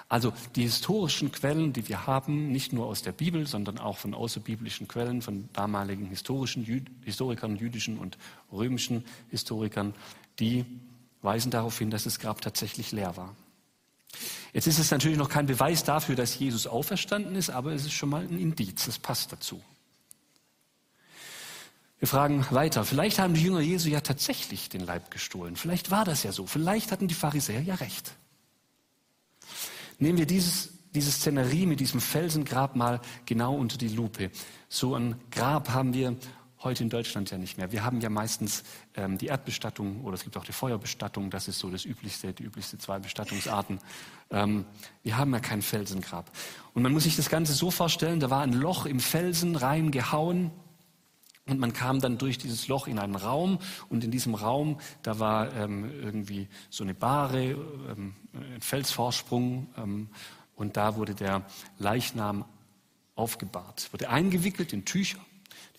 Also 0.10 0.34
die 0.56 0.64
historischen 0.64 1.32
Quellen, 1.32 1.72
die 1.72 1.88
wir 1.88 2.08
haben, 2.08 2.52
nicht 2.52 2.74
nur 2.74 2.88
aus 2.88 3.04
der 3.04 3.12
Bibel, 3.12 3.46
sondern 3.46 3.78
auch 3.78 4.00
von 4.00 4.16
außerbiblischen 4.16 4.88
Quellen, 4.88 5.22
von 5.22 5.48
damaligen 5.54 6.08
historischen 6.08 6.66
Jü 6.66 6.82
Historikern, 7.06 7.56
jüdischen 7.56 8.00
und 8.00 8.18
römischen 8.52 9.06
Historikern, 9.30 9.94
die 10.40 10.66
weisen 11.22 11.52
darauf 11.52 11.78
hin, 11.78 11.92
dass 11.92 12.06
das 12.06 12.18
Grab 12.18 12.42
tatsächlich 12.42 12.92
leer 12.92 13.16
war. 13.18 13.36
Jetzt 14.52 14.66
ist 14.66 14.80
es 14.80 14.90
natürlich 14.90 15.18
noch 15.20 15.30
kein 15.30 15.46
Beweis 15.46 15.84
dafür, 15.84 16.16
dass 16.16 16.40
Jesus 16.40 16.66
auferstanden 16.66 17.36
ist, 17.36 17.52
aber 17.52 17.74
es 17.74 17.86
ist 17.86 17.94
schon 17.94 18.10
mal 18.10 18.24
ein 18.24 18.40
Indiz, 18.40 18.88
es 18.88 18.98
passt 18.98 19.32
dazu. 19.32 19.62
Wir 22.00 22.08
fragen 22.08 22.46
weiter. 22.50 22.84
Vielleicht 22.86 23.20
haben 23.20 23.36
die 23.36 23.44
Jünger 23.44 23.60
Jesu 23.60 23.90
ja 23.90 24.00
tatsächlich 24.00 24.70
den 24.70 24.86
Leib 24.86 25.12
gestohlen. 25.12 25.56
Vielleicht 25.58 25.92
war 25.92 26.06
das 26.06 26.24
ja 26.24 26.32
so. 26.32 26.48
Vielleicht 26.48 26.92
hatten 26.92 27.10
die 27.10 27.14
Pharisäer 27.14 27.62
ja 27.62 27.76
recht. 27.76 28.14
Nehmen 30.00 30.18
wir 30.18 30.26
dieses, 30.26 30.70
diese 30.96 31.12
Szenerie 31.12 31.66
mit 31.66 31.80
diesem 31.80 32.00
Felsengrab 32.00 32.76
mal 32.76 33.02
genau 33.26 33.56
unter 33.56 33.78
die 33.78 33.90
Lupe. 33.90 34.32
So 34.70 34.96
ein 34.96 35.16
Grab 35.30 35.70
haben 35.70 35.94
wir 35.94 36.16
heute 36.64 36.84
in 36.84 36.90
Deutschland 36.90 37.32
ja 37.32 37.38
nicht 37.38 37.58
mehr. 37.58 37.72
Wir 37.72 37.84
haben 37.84 38.02
ja 38.02 38.10
meistens 38.10 38.64
ähm, 38.96 39.18
die 39.18 39.28
Erdbestattung 39.28 40.04
oder 40.04 40.16
es 40.16 40.24
gibt 40.24 40.36
auch 40.38 40.46
die 40.46 40.52
Feuerbestattung. 40.52 41.30
Das 41.30 41.48
ist 41.48 41.60
so 41.60 41.70
das 41.70 41.86
üblichste, 41.86 42.34
die 42.34 42.44
üblichste 42.44 42.78
zwei 42.78 43.00
Bestattungsarten. 43.00 43.80
Ähm, 44.30 44.66
wir 45.04 45.18
haben 45.18 45.34
ja 45.34 45.40
kein 45.40 45.62
Felsengrab. 45.62 46.32
Und 46.74 46.84
man 46.84 46.92
muss 46.92 47.04
sich 47.04 47.16
das 47.16 47.30
Ganze 47.30 47.54
so 47.54 47.72
vorstellen, 47.72 48.20
da 48.20 48.30
war 48.30 48.42
ein 48.42 48.54
Loch 48.54 48.86
im 48.86 49.00
Felsen 49.00 49.56
reingehauen. 49.56 50.52
Und 51.50 51.60
man 51.60 51.74
kam 51.74 52.00
dann 52.00 52.18
durch 52.18 52.38
dieses 52.38 52.68
Loch 52.68 52.88
in 52.88 53.00
einen 53.00 53.16
Raum 53.16 53.60
und 53.90 54.04
in 54.04 54.12
diesem 54.12 54.36
Raum, 54.36 54.80
da 55.02 55.20
war 55.20 55.54
ähm, 55.56 55.92
irgendwie 56.02 56.48
so 56.70 56.84
eine 56.84 56.94
Bahre, 56.94 57.52
ähm, 57.90 58.14
ein 58.34 58.62
Felsvorsprung 58.62 59.68
ähm, 59.78 60.10
und 60.56 60.78
da 60.78 60.96
wurde 60.96 61.16
der 61.16 61.46
Leichnam 61.80 62.46
aufgebahrt. 63.16 63.92
Wurde 63.92 64.10
eingewickelt 64.10 64.74
in 64.74 64.86
Tücher. 64.86 65.20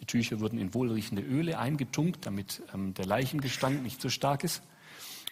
Die 0.01 0.07
Tücher 0.07 0.41
wurden 0.41 0.59
in 0.59 0.75
wohlriechende 0.75 1.23
Öle 1.23 1.59
eingetunkt, 1.59 2.27
damit 2.27 2.63
ähm, 2.75 2.95
der 2.95 3.07
Leichengestank 3.07 3.83
nicht 3.83 4.01
so 4.01 4.09
stark 4.09 4.43
ist. 4.45 4.63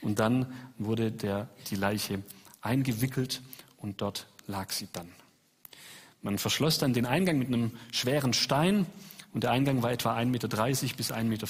Und 0.01 0.21
dann 0.21 0.53
wurde 0.79 1.11
der, 1.11 1.49
die 1.71 1.77
Leiche 1.77 2.23
eingewickelt 2.61 3.43
und 3.79 4.01
dort 4.01 4.29
lag 4.47 4.71
sie 4.71 4.89
dann. 4.93 5.09
Man 6.23 6.39
verschloss 6.39 6.79
dann 6.79 6.93
den 6.93 7.07
Eingang 7.07 7.39
mit 7.39 7.49
einem 7.49 7.73
schweren 7.93 8.33
Stein 8.33 8.87
und 9.33 9.45
der 9.45 9.51
Eingang 9.51 9.83
war 9.83 9.93
etwa 9.93 10.17
1,30 10.17 10.27
Meter 10.27 10.49
bis 10.97 11.13
1,50 11.13 11.25
Meter 11.25 11.47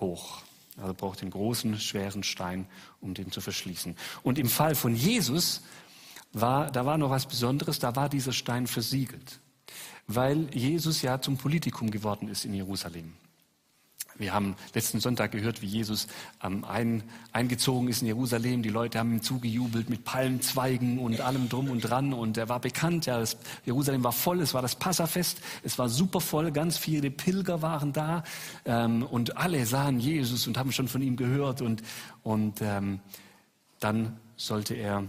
hoch. 0.00 0.42
Also 0.76 0.94
braucht 0.94 1.22
den 1.22 1.30
großen, 1.30 1.78
schweren 1.80 2.22
Stein, 2.22 2.66
um 3.00 3.14
den 3.14 3.32
zu 3.32 3.40
verschließen. 3.40 3.96
Und 4.22 4.38
im 4.38 4.48
Fall 4.48 4.74
von 4.74 4.94
Jesus 4.94 5.62
war, 6.32 6.70
da 6.70 6.86
war 6.86 6.98
noch 6.98 7.10
was 7.10 7.26
Besonderes, 7.26 7.78
da 7.78 7.96
war 7.96 8.08
dieser 8.08 8.32
Stein 8.32 8.66
versiegelt, 8.66 9.40
weil 10.06 10.48
Jesus 10.54 11.02
ja 11.02 11.20
zum 11.20 11.36
Politikum 11.36 11.90
geworden 11.90 12.28
ist 12.28 12.44
in 12.44 12.54
Jerusalem. 12.54 13.14
Wir 14.18 14.34
haben 14.34 14.56
letzten 14.74 14.98
Sonntag 14.98 15.30
gehört, 15.30 15.62
wie 15.62 15.66
Jesus 15.66 16.08
ähm, 16.42 16.64
ein, 16.64 17.04
eingezogen 17.32 17.88
ist 17.88 18.02
in 18.02 18.08
Jerusalem. 18.08 18.62
Die 18.62 18.68
Leute 18.68 18.98
haben 18.98 19.12
ihm 19.12 19.22
zugejubelt 19.22 19.88
mit 19.88 20.04
Palmzweigen 20.04 20.98
und 20.98 21.20
allem 21.20 21.48
drum 21.48 21.70
und 21.70 21.80
dran. 21.80 22.12
Und 22.12 22.36
er 22.36 22.48
war 22.48 22.60
bekannt. 22.60 23.06
Ja, 23.06 23.20
das, 23.20 23.36
Jerusalem 23.64 24.02
war 24.02 24.12
voll. 24.12 24.40
Es 24.40 24.54
war 24.54 24.62
das 24.62 24.74
Passafest. 24.74 25.40
Es 25.62 25.78
war 25.78 25.88
super 25.88 26.20
voll. 26.20 26.50
Ganz 26.50 26.78
viele 26.78 27.12
Pilger 27.12 27.62
waren 27.62 27.92
da. 27.92 28.24
Ähm, 28.64 29.04
und 29.04 29.36
alle 29.36 29.64
sahen 29.66 30.00
Jesus 30.00 30.48
und 30.48 30.58
haben 30.58 30.72
schon 30.72 30.88
von 30.88 31.00
ihm 31.00 31.16
gehört. 31.16 31.62
Und, 31.62 31.82
und 32.24 32.60
ähm, 32.60 32.98
dann 33.78 34.18
sollte 34.36 34.74
er 34.74 35.04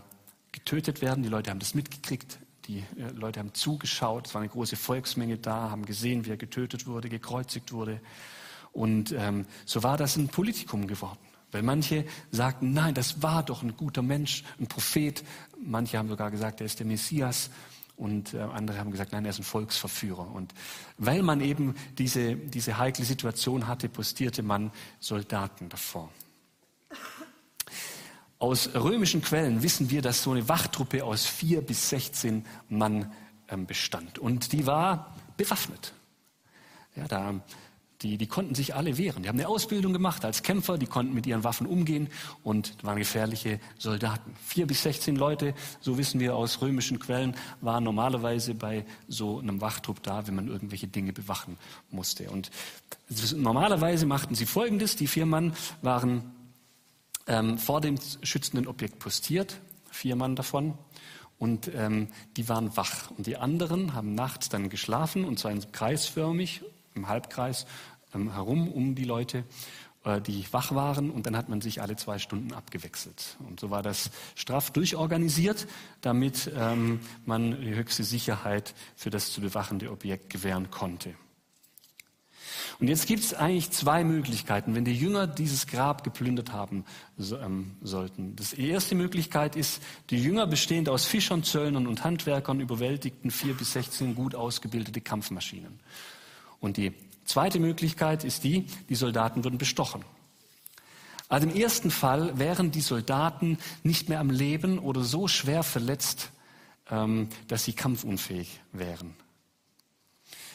getötet 0.51 1.01
werden. 1.01 1.23
Die 1.23 1.29
Leute 1.29 1.49
haben 1.49 1.59
das 1.59 1.73
mitgekriegt. 1.73 2.37
Die 2.67 2.83
äh, 2.97 3.09
Leute 3.15 3.39
haben 3.39 3.55
zugeschaut. 3.55 4.27
Es 4.27 4.35
war 4.35 4.41
eine 4.41 4.49
große 4.49 4.75
Volksmenge 4.75 5.39
da, 5.39 5.71
haben 5.71 5.87
gesehen, 5.87 6.27
wie 6.27 6.29
er 6.29 6.37
getötet 6.37 6.85
wurde, 6.85 7.09
gekreuzigt 7.09 7.71
wurde. 7.71 7.99
Und 8.71 9.11
ähm, 9.11 9.45
so 9.65 9.83
war 9.83 9.97
das 9.97 10.15
ein 10.17 10.27
Politikum 10.27 10.87
geworden. 10.87 11.19
Weil 11.51 11.63
manche 11.63 12.05
sagten, 12.31 12.73
nein, 12.73 12.93
das 12.93 13.23
war 13.23 13.41
doch 13.43 13.63
ein 13.63 13.75
guter 13.75 14.03
Mensch, 14.03 14.43
ein 14.59 14.67
Prophet. 14.67 15.23
Manche 15.59 15.97
haben 15.97 16.07
sogar 16.07 16.29
gesagt, 16.29 16.61
er 16.61 16.67
ist 16.67 16.79
der 16.79 16.85
Messias. 16.85 17.49
Und 17.97 18.33
äh, 18.33 18.39
andere 18.39 18.77
haben 18.77 18.91
gesagt, 18.91 19.11
nein, 19.11 19.25
er 19.25 19.31
ist 19.31 19.39
ein 19.39 19.43
Volksverführer. 19.43 20.31
Und 20.31 20.53
weil 20.97 21.21
man 21.23 21.41
eben 21.41 21.75
diese, 21.97 22.35
diese 22.35 22.77
heikle 22.77 23.03
Situation 23.03 23.67
hatte, 23.67 23.89
postierte 23.89 24.43
man 24.43 24.71
Soldaten 24.99 25.67
davor. 25.67 26.09
Aus 28.37 28.69
römischen 28.73 29.21
Quellen 29.21 29.63
wissen 29.63 29.89
wir, 29.89 30.01
dass 30.01 30.23
so 30.23 30.31
eine 30.31 30.47
Wachtruppe 30.47 31.03
aus 31.03 31.25
vier 31.25 31.61
bis 31.61 31.89
sechzehn 31.89 32.45
Mann 32.69 33.11
ähm, 33.49 33.65
bestand. 33.65 34.17
Und 34.17 34.53
die 34.53 34.65
war 34.65 35.13
bewaffnet. 35.35 35.93
Ja, 36.95 37.07
da 37.07 37.41
die, 38.01 38.17
die 38.17 38.27
konnten 38.27 38.55
sich 38.55 38.75
alle 38.75 38.97
wehren. 38.97 39.23
Die 39.23 39.29
haben 39.29 39.37
eine 39.37 39.47
Ausbildung 39.47 39.91
gemacht 39.91 40.23
als 40.23 40.41
Kämpfer, 40.41 40.77
die 40.77 40.85
konnten 40.85 41.13
mit 41.13 41.27
ihren 41.27 41.43
Waffen 41.43 41.67
umgehen 41.67 42.07
und 42.43 42.81
waren 42.83 42.97
gefährliche 42.97 43.59
Soldaten. 43.77 44.35
Vier 44.45 44.67
bis 44.67 44.83
sechzehn 44.83 45.17
Leute, 45.17 45.53
so 45.81 45.97
wissen 45.97 46.19
wir 46.19 46.35
aus 46.35 46.61
römischen 46.61 46.99
Quellen, 46.99 47.35
waren 47.61 47.83
normalerweise 47.83 48.55
bei 48.55 48.85
so 49.07 49.39
einem 49.39 49.59
Wachtrupp 49.59 50.01
da, 50.01 50.27
wenn 50.27 50.35
man 50.35 50.47
irgendwelche 50.47 50.87
Dinge 50.87 51.11
bewachen 51.11 51.57
musste. 51.91 52.29
Und 52.29 52.51
normalerweise 53.35 54.05
machten 54.05 54.35
sie 54.35 54.45
Folgendes. 54.45 54.95
Die 54.95 55.07
vier 55.07 55.25
Mann 55.25 55.53
waren 55.81 56.31
ähm, 57.27 57.57
vor 57.57 57.81
dem 57.81 57.97
schützenden 58.23 58.67
Objekt 58.67 58.99
postiert, 58.99 59.59
vier 59.91 60.15
Mann 60.15 60.35
davon. 60.35 60.73
Und 61.37 61.71
ähm, 61.73 62.09
die 62.35 62.49
waren 62.49 62.75
wach. 62.75 63.11
Und 63.11 63.25
die 63.25 63.37
anderen 63.37 63.93
haben 63.93 64.13
nachts 64.13 64.49
dann 64.49 64.69
geschlafen, 64.69 65.23
und 65.23 65.39
zwar 65.39 65.53
kreisförmig 65.71 66.61
im 66.95 67.07
Halbkreis 67.07 67.65
ähm, 68.13 68.33
herum 68.33 68.67
um 68.67 68.95
die 68.95 69.03
Leute, 69.03 69.43
äh, 70.03 70.21
die 70.21 70.45
wach 70.51 70.73
waren. 70.73 71.09
Und 71.11 71.25
dann 71.25 71.35
hat 71.35 71.49
man 71.49 71.61
sich 71.61 71.81
alle 71.81 71.95
zwei 71.95 72.19
Stunden 72.19 72.53
abgewechselt. 72.53 73.37
Und 73.47 73.59
so 73.59 73.69
war 73.69 73.83
das 73.83 74.11
straff 74.35 74.71
durchorganisiert, 74.71 75.67
damit 76.01 76.51
ähm, 76.55 76.99
man 77.25 77.61
die 77.61 77.75
höchste 77.75 78.03
Sicherheit 78.03 78.73
für 78.95 79.09
das 79.09 79.31
zu 79.31 79.41
bewachende 79.41 79.91
Objekt 79.91 80.29
gewähren 80.29 80.69
konnte. 80.71 81.13
Und 82.79 82.87
jetzt 82.87 83.07
gibt 83.07 83.23
es 83.23 83.33
eigentlich 83.33 83.71
zwei 83.71 84.05
Möglichkeiten, 84.05 84.73
wenn 84.73 84.85
die 84.85 84.95
Jünger 84.95 85.27
dieses 85.27 85.67
Grab 85.67 86.03
geplündert 86.03 86.53
haben 86.53 86.85
so, 87.17 87.37
ähm, 87.37 87.75
sollten. 87.81 88.37
Das, 88.37 88.51
die 88.51 88.69
erste 88.69 88.95
Möglichkeit 88.95 89.57
ist, 89.57 89.83
die 90.09 90.17
Jünger 90.17 90.47
bestehend 90.47 90.87
aus 90.87 91.05
Fischern, 91.05 91.43
Zöllnern 91.43 91.87
und 91.87 92.05
Handwerkern 92.05 92.61
überwältigten 92.61 93.31
vier 93.31 93.53
bis 93.53 93.73
sechzehn 93.73 94.15
gut 94.15 94.33
ausgebildete 94.33 95.01
Kampfmaschinen. 95.01 95.79
Und 96.61 96.77
die 96.77 96.93
zweite 97.29 97.59
Möglichkeit 97.59 98.23
ist 98.23 98.43
die, 98.43 98.65
die 98.89 98.95
Soldaten 98.95 99.43
würden 99.43 99.59
bestochen. 99.59 100.03
Also 101.27 101.47
im 101.47 101.55
ersten 101.55 101.91
Fall 101.91 102.39
wären 102.39 102.71
die 102.71 102.81
Soldaten 102.81 103.59
nicht 103.83 104.09
mehr 104.09 104.19
am 104.19 104.31
Leben 104.31 104.79
oder 104.79 105.03
so 105.03 105.27
schwer 105.27 105.61
verletzt, 105.61 106.31
ähm, 106.89 107.29
dass 107.47 107.65
sie 107.65 107.73
kampfunfähig 107.73 108.59
wären. 108.71 109.13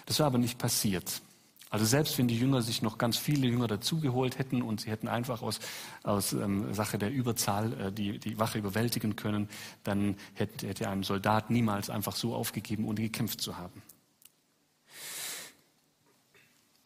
Das 0.06 0.18
war 0.18 0.26
aber 0.26 0.38
nicht 0.38 0.58
passiert. 0.58 1.22
Also 1.70 1.86
selbst 1.86 2.18
wenn 2.18 2.28
die 2.28 2.38
Jünger 2.38 2.60
sich 2.60 2.82
noch 2.82 2.98
ganz 2.98 3.16
viele 3.16 3.46
Jünger 3.46 3.68
dazugeholt 3.68 4.38
hätten 4.38 4.62
und 4.62 4.80
sie 4.80 4.90
hätten 4.90 5.08
einfach 5.08 5.42
aus, 5.42 5.60
aus 6.02 6.32
ähm, 6.32 6.74
Sache 6.74 6.98
der 6.98 7.10
Überzahl 7.12 7.72
äh, 7.80 7.92
die, 7.92 8.18
die 8.18 8.38
Wache 8.38 8.58
überwältigen 8.58 9.14
können, 9.16 9.48
dann 9.84 10.16
hätte, 10.34 10.66
hätte 10.66 10.88
einem 10.88 11.04
Soldat 11.04 11.50
niemals 11.50 11.88
einfach 11.88 12.16
so 12.16 12.34
aufgegeben, 12.34 12.84
ohne 12.84 13.00
gekämpft 13.00 13.40
zu 13.40 13.56
haben. 13.56 13.82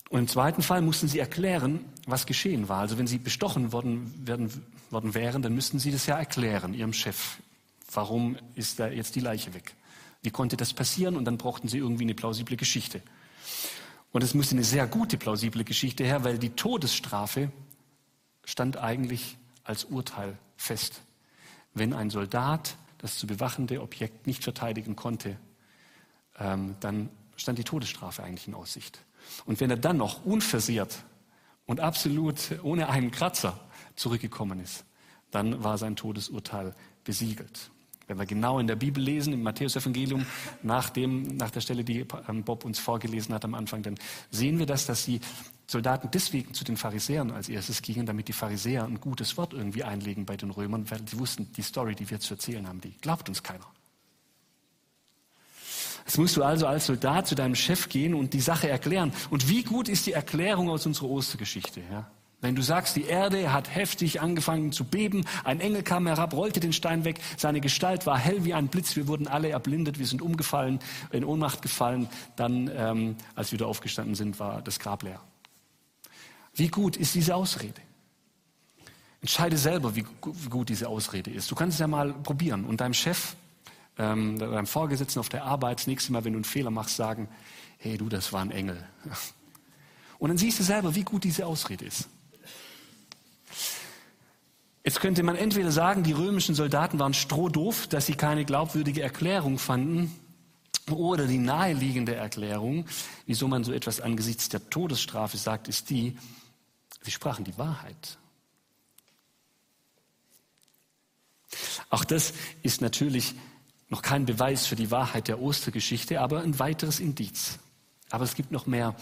Und 0.09 0.21
im 0.21 0.29
zweiten 0.29 0.63
Fall 0.63 0.81
mussten 0.81 1.07
sie 1.09 1.19
erklären, 1.19 1.85
was 2.07 2.25
geschehen 2.25 2.69
war. 2.69 2.81
Also 2.81 2.97
wenn 2.97 3.07
sie 3.07 3.19
bestochen 3.19 3.73
worden, 3.73 4.27
werden, 4.27 4.51
worden 4.91 5.15
wären, 5.15 5.43
dann 5.43 5.55
müssten 5.55 5.79
sie 5.79 5.93
das 5.93 6.07
ja 6.07 6.19
erklären, 6.19 6.73
ihrem 6.73 6.95
Chef. 6.95 7.39
Warum 7.93 8.37
ist 8.55 8.79
da 8.79 8.89
jetzt 8.89 9.17
die 9.17 9.21
Leiche 9.21 9.53
weg? 9.53 9.75
Wie 10.23 10.31
konnte 10.31 10.57
das 10.57 10.73
passieren? 10.73 11.17
Und 11.17 11.27
dann 11.27 11.37
brauchten 11.37 11.69
sie 11.69 11.79
irgendwie 11.79 12.05
eine 12.05 12.15
plausible 12.15 12.57
Geschichte. 12.57 13.03
Und 14.13 14.23
es 14.23 14.35
musste 14.35 14.55
eine 14.55 14.65
sehr 14.65 14.87
gute 14.87 15.19
plausible 15.19 15.65
Geschichte 15.65 16.05
her, 16.05 16.25
weil 16.25 16.39
die 16.39 16.51
Todesstrafe 16.51 17.53
stand 18.45 18.79
eigentlich 18.79 19.37
als 19.65 19.85
Urteil 19.85 20.39
fest. 20.57 21.03
Wenn 21.75 21.93
ein 21.93 22.09
Soldat 22.09 22.77
das 22.97 23.19
zu 23.19 23.27
bewachende 23.27 23.83
Objekt 23.83 24.27
nicht 24.27 24.43
verteidigen 24.43 24.97
konnte, 24.97 25.37
ähm, 26.39 26.77
dann 26.81 27.11
stand 27.37 27.59
die 27.59 27.65
Todesstrafe 27.65 28.23
eigentlich 28.23 28.49
in 28.49 28.55
Aussicht. 28.55 29.01
Und 29.47 29.61
wenn 29.61 29.71
er 29.71 29.77
dann 29.77 29.97
noch 29.97 30.25
unversehrt 30.25 31.05
und 31.67 31.81
absolut 31.81 32.59
ohne 32.63 32.89
einen 32.89 33.11
Kratzer 33.11 33.59
zurückgekommen 33.97 34.61
ist, 34.61 34.85
dann 35.31 35.63
war 35.63 35.79
sein 35.79 35.97
Todesurteil 35.97 36.75
besiegelt. 37.05 37.71
Wenn 38.07 38.19
wir 38.19 38.25
genau 38.25 38.59
in 38.59 38.67
der 38.67 38.77
Bibel 38.77 39.03
lesen, 39.03 39.35
im 39.35 39.43
Matthäusevangelium, 39.43 40.25
nach, 40.63 40.93
nach 40.97 41.51
der 41.51 41.61
Stelle, 41.61 41.85
die 41.85 42.07
ähm, 42.27 42.43
Bob 42.43 42.65
uns 42.65 42.79
vorgelesen 42.79 43.35
hat 43.35 43.45
am 43.45 43.55
Anfang, 43.55 43.83
dann 43.83 43.97
sehen 44.31 44.59
wir 44.59 44.65
das, 44.65 44.87
dass 44.87 45.05
die 45.05 45.21
Soldaten 45.67 46.09
deswegen 46.11 46.55
zu 46.55 46.65
den 46.65 46.79
Pharisäern 46.79 47.31
als 47.31 47.51
erstes 47.51 47.83
gingen, 47.83 48.07
damit 48.07 48.29
die 48.29 48.33
Pharisäer 48.33 48.85
ein 48.85 48.99
gutes 48.99 49.37
Wort 49.37 49.53
irgendwie 49.53 49.85
einlegen 49.85 50.25
bei 50.25 50.39
den 50.39 50.51
Römern, 50.51 50.91
weil 50.91 51.07
sie 51.07 51.19
wussten, 51.19 51.53
die 51.53 51.63
Story, 51.63 51.95
die 51.95 52.09
wir 52.09 52.19
zu 52.19 52.33
erzählen 52.33 52.67
haben, 52.67 52.81
die 52.81 52.93
glaubt 52.93 53.29
uns 53.29 53.43
keiner. 53.43 53.67
Jetzt 56.09 56.17
musst 56.17 56.39
du 56.39 56.43
also 56.43 56.67
als 56.67 56.87
Soldat 56.87 57.27
zu 57.27 57.35
deinem 57.35 57.55
Chef 57.55 57.91
gehen 57.91 58.15
und 58.15 58.33
die 58.33 58.41
Sache 58.41 58.67
erklären. 58.67 59.13
Und 59.29 59.51
wie 59.51 59.63
gut 59.63 59.91
ist 59.91 60.07
die 60.07 60.15
Erklärung 60.15 60.71
aus 60.71 60.87
unserer 60.87 61.11
Ostergeschichte? 61.11 61.83
Ja? 61.93 62.11
Wenn 62.41 62.55
du 62.55 62.63
sagst, 62.63 62.97
die 62.97 63.03
Erde 63.03 63.53
hat 63.53 63.75
heftig 63.75 64.23
angefangen 64.23 64.73
zu 64.73 64.85
beben, 64.85 65.27
ein 65.45 65.61
Engel 65.61 65.83
kam 65.83 66.07
herab, 66.07 66.33
rollte 66.33 66.61
den 66.61 66.73
Stein 66.73 67.05
weg, 67.05 67.21
seine 67.37 67.61
Gestalt 67.61 68.07
war 68.07 68.19
hell 68.19 68.47
wie 68.47 68.55
ein 68.55 68.69
Blitz, 68.69 68.97
wir 68.97 69.07
wurden 69.07 69.29
alle 69.29 69.51
erblindet, 69.51 69.99
wir 69.99 70.07
sind 70.07 70.23
umgefallen, 70.23 70.79
in 71.11 71.27
Ohnmacht 71.27 71.61
gefallen, 71.61 72.09
dann, 72.37 72.71
ähm, 72.75 73.17
als 73.35 73.53
wir 73.53 73.59
wieder 73.59 73.69
aufgestanden 73.69 74.15
sind, 74.15 74.41
war 74.41 74.63
das 74.63 74.79
Grab 74.79 75.03
leer. 75.03 75.21
Wie 76.55 76.69
gut 76.69 76.97
ist 76.97 77.17
diese 77.17 77.35
Ausrede? 77.35 77.83
Entscheide 79.21 79.59
selber, 79.59 79.95
wie 79.95 80.07
gut 80.49 80.71
diese 80.71 80.89
Ausrede 80.89 81.31
ist. 81.31 81.51
Du 81.51 81.55
kannst 81.55 81.75
es 81.75 81.81
ja 81.81 81.87
mal 81.87 82.15
probieren 82.15 82.65
und 82.65 82.81
deinem 82.81 82.95
Chef 82.95 83.35
ähm, 83.99 84.39
deinem 84.39 84.67
Vorgesetzten 84.67 85.21
auf 85.21 85.29
der 85.29 85.45
Arbeit 85.45 85.81
das 85.81 85.87
nächste 85.87 86.13
Mal, 86.13 86.25
wenn 86.25 86.33
du 86.33 86.39
einen 86.39 86.45
Fehler 86.45 86.71
machst, 86.71 86.97
sagen, 86.97 87.29
hey 87.79 87.99
du, 87.99 88.09
das 88.09 88.33
war 88.33 88.41
ein 88.41 88.51
Engel. 88.51 88.83
Und 90.19 90.29
dann 90.31 90.39
siehst 90.39 90.59
du 90.59 90.65
selber, 90.65 90.95
wie 90.95 91.05
gut 91.05 91.25
diese 91.25 91.47
Ausrede 91.47 91.85
ist. 91.85 92.09
Jetzt 94.85 95.01
könnte 95.01 95.23
man 95.23 95.37
entweder 95.37 95.71
sagen, 95.71 96.03
die 96.03 96.13
römischen 96.13 96.55
Soldaten 96.55 96.99
waren 96.99 97.15
strohdoof, 97.15 97.87
dass 97.89 98.07
sie 98.07 98.15
keine 98.15 98.45
glaubwürdige 98.45 99.03
Erklärung 99.03 99.59
fanden, 99.59 100.13
oder 100.91 101.27
die 101.27 101.39
naheliegende 101.39 102.15
Erklärung, 102.15 102.87
wieso 103.27 103.49
man 103.49 103.65
so 103.65 103.73
etwas 103.73 104.01
angesichts 104.01 104.49
der 104.49 104.71
Todesstrafe 104.71 105.37
sagt, 105.37 105.69
ist 105.69 105.91
die, 105.91 106.17
sie 107.03 107.11
sprachen 107.11 107.45
die 107.45 107.59
Wahrheit. 107.59 108.19
Auch 111.91 112.05
das 112.05 112.35
ist 112.63 112.81
natürlich 112.81 113.35
Noch 113.89 114.03
kein 114.03 114.27
Beweis 114.27 114.67
für 114.67 114.77
die 114.77 114.91
Wahrheit 114.91 115.29
der 115.29 115.41
Ostergeschichte, 115.41 116.21
aber 116.21 116.43
ein 116.43 116.59
weiteres 116.59 117.01
Indiz. 117.01 117.59
Aber 118.11 118.25
es 118.25 118.35
gibt 118.35 118.53
noch 118.53 118.67
mehr 118.67 118.95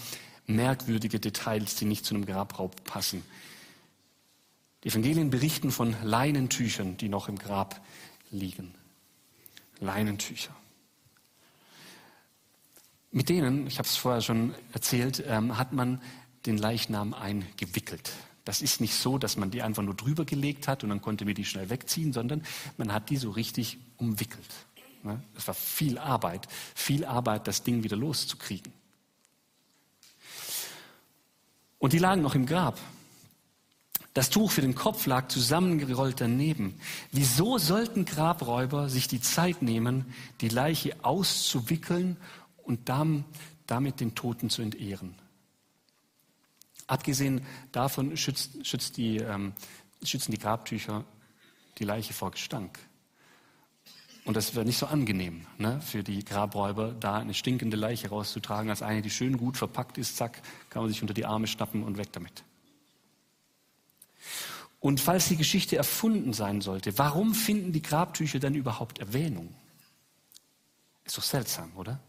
merkwürdige 0.46 1.18
Details, 1.18 1.74
die 1.74 1.86
nicht 1.86 2.04
zu 2.04 2.14
einem 2.14 2.24
Grabraub 2.24 2.84
passen. 2.84 3.22
Die 4.84 4.88
Evangelien 4.88 5.30
berichten 5.30 5.72
von 5.72 5.96
Leinentüchern, 6.04 6.96
die 6.96 7.08
noch 7.08 7.28
im 7.28 7.38
Grab 7.38 7.80
liegen. 8.30 8.72
Leinentücher. 9.80 10.54
Mit 13.10 13.28
denen, 13.28 13.66
ich 13.66 13.78
habe 13.78 13.88
es 13.88 13.96
vorher 13.96 14.20
schon 14.20 14.54
erzählt, 14.72 15.24
ähm, 15.26 15.58
hat 15.58 15.72
man 15.72 16.00
den 16.44 16.58
Leichnam 16.58 17.14
eingewickelt. 17.14 18.12
Das 18.44 18.62
ist 18.62 18.80
nicht 18.80 18.94
so, 18.94 19.18
dass 19.18 19.36
man 19.36 19.50
die 19.50 19.62
einfach 19.62 19.82
nur 19.82 19.94
drüber 19.94 20.24
gelegt 20.24 20.68
hat 20.68 20.84
und 20.84 20.90
dann 20.90 21.02
konnte 21.02 21.24
man 21.24 21.34
die 21.34 21.44
schnell 21.44 21.68
wegziehen, 21.68 22.12
sondern 22.12 22.44
man 22.76 22.92
hat 22.92 23.10
die 23.10 23.16
so 23.16 23.30
richtig 23.30 23.78
umwickelt. 23.96 24.65
Ne? 25.06 25.22
Es 25.36 25.46
war 25.46 25.54
viel 25.54 25.98
Arbeit, 25.98 26.46
viel 26.74 27.04
Arbeit, 27.04 27.46
das 27.46 27.62
Ding 27.62 27.82
wieder 27.82 27.96
loszukriegen. 27.96 28.72
Und 31.78 31.92
die 31.92 31.98
lagen 31.98 32.22
noch 32.22 32.34
im 32.34 32.46
Grab. 32.46 32.78
Das 34.14 34.30
Tuch 34.30 34.50
für 34.50 34.62
den 34.62 34.74
Kopf 34.74 35.06
lag 35.06 35.28
zusammengerollt 35.28 36.20
daneben. 36.22 36.80
Wieso 37.12 37.58
sollten 37.58 38.06
Grabräuber 38.06 38.88
sich 38.88 39.08
die 39.08 39.20
Zeit 39.20 39.60
nehmen, 39.60 40.06
die 40.40 40.48
Leiche 40.48 40.96
auszuwickeln 41.04 42.16
und 42.64 42.88
damit 42.88 44.00
den 44.00 44.14
Toten 44.14 44.48
zu 44.48 44.62
entehren? 44.62 45.14
Abgesehen 46.86 47.44
davon 47.72 48.16
schützt, 48.16 48.66
schützt 48.66 48.96
die, 48.96 49.18
ähm, 49.18 49.52
schützen 50.02 50.32
die 50.32 50.38
Grabtücher 50.38 51.04
die 51.78 51.84
Leiche 51.84 52.14
vor 52.14 52.30
Gestank. 52.30 52.78
Und 54.26 54.36
das 54.36 54.56
wäre 54.56 54.66
nicht 54.66 54.76
so 54.76 54.86
angenehm 54.86 55.46
ne, 55.56 55.80
für 55.80 56.02
die 56.02 56.24
Grabräuber, 56.24 56.92
da 56.98 57.18
eine 57.18 57.32
stinkende 57.32 57.76
Leiche 57.76 58.08
rauszutragen, 58.08 58.70
als 58.70 58.82
eine, 58.82 59.00
die 59.00 59.08
schön 59.08 59.36
gut 59.36 59.56
verpackt 59.56 59.98
ist, 59.98 60.16
zack, 60.16 60.42
kann 60.68 60.82
man 60.82 60.90
sich 60.90 61.00
unter 61.00 61.14
die 61.14 61.24
Arme 61.24 61.46
schnappen 61.46 61.84
und 61.84 61.96
weg 61.96 62.08
damit. 62.12 62.42
Und 64.80 65.00
falls 65.00 65.28
die 65.28 65.36
Geschichte 65.36 65.76
erfunden 65.76 66.32
sein 66.32 66.60
sollte, 66.60 66.98
warum 66.98 67.34
finden 67.34 67.72
die 67.72 67.82
Grabtücher 67.82 68.40
dann 68.40 68.56
überhaupt 68.56 68.98
Erwähnung? 68.98 69.54
Ist 71.04 71.16
doch 71.16 71.22
seltsam, 71.22 71.70
oder? 71.76 72.00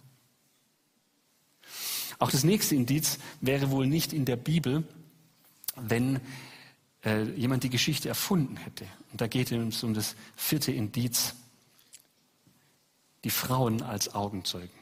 Auch 2.17 2.31
das 2.31 2.43
nächste 2.43 2.73
Indiz 2.73 3.19
wäre 3.41 3.69
wohl 3.69 3.85
nicht 3.85 4.11
in 4.11 4.25
der 4.25 4.37
Bibel, 4.37 4.83
wenn 5.75 6.19
äh, 7.05 7.25
jemand 7.33 7.63
die 7.63 7.69
Geschichte 7.69 8.09
erfunden 8.09 8.57
hätte. 8.57 8.87
Und 9.11 9.21
da 9.21 9.27
geht 9.27 9.51
es 9.51 9.83
um 9.83 9.93
das 9.93 10.15
vierte 10.35 10.71
Indiz, 10.71 11.35
die 13.27 13.31
Frauen 13.31 13.81
als 13.81 14.15
Augenzeugen. 14.15 14.79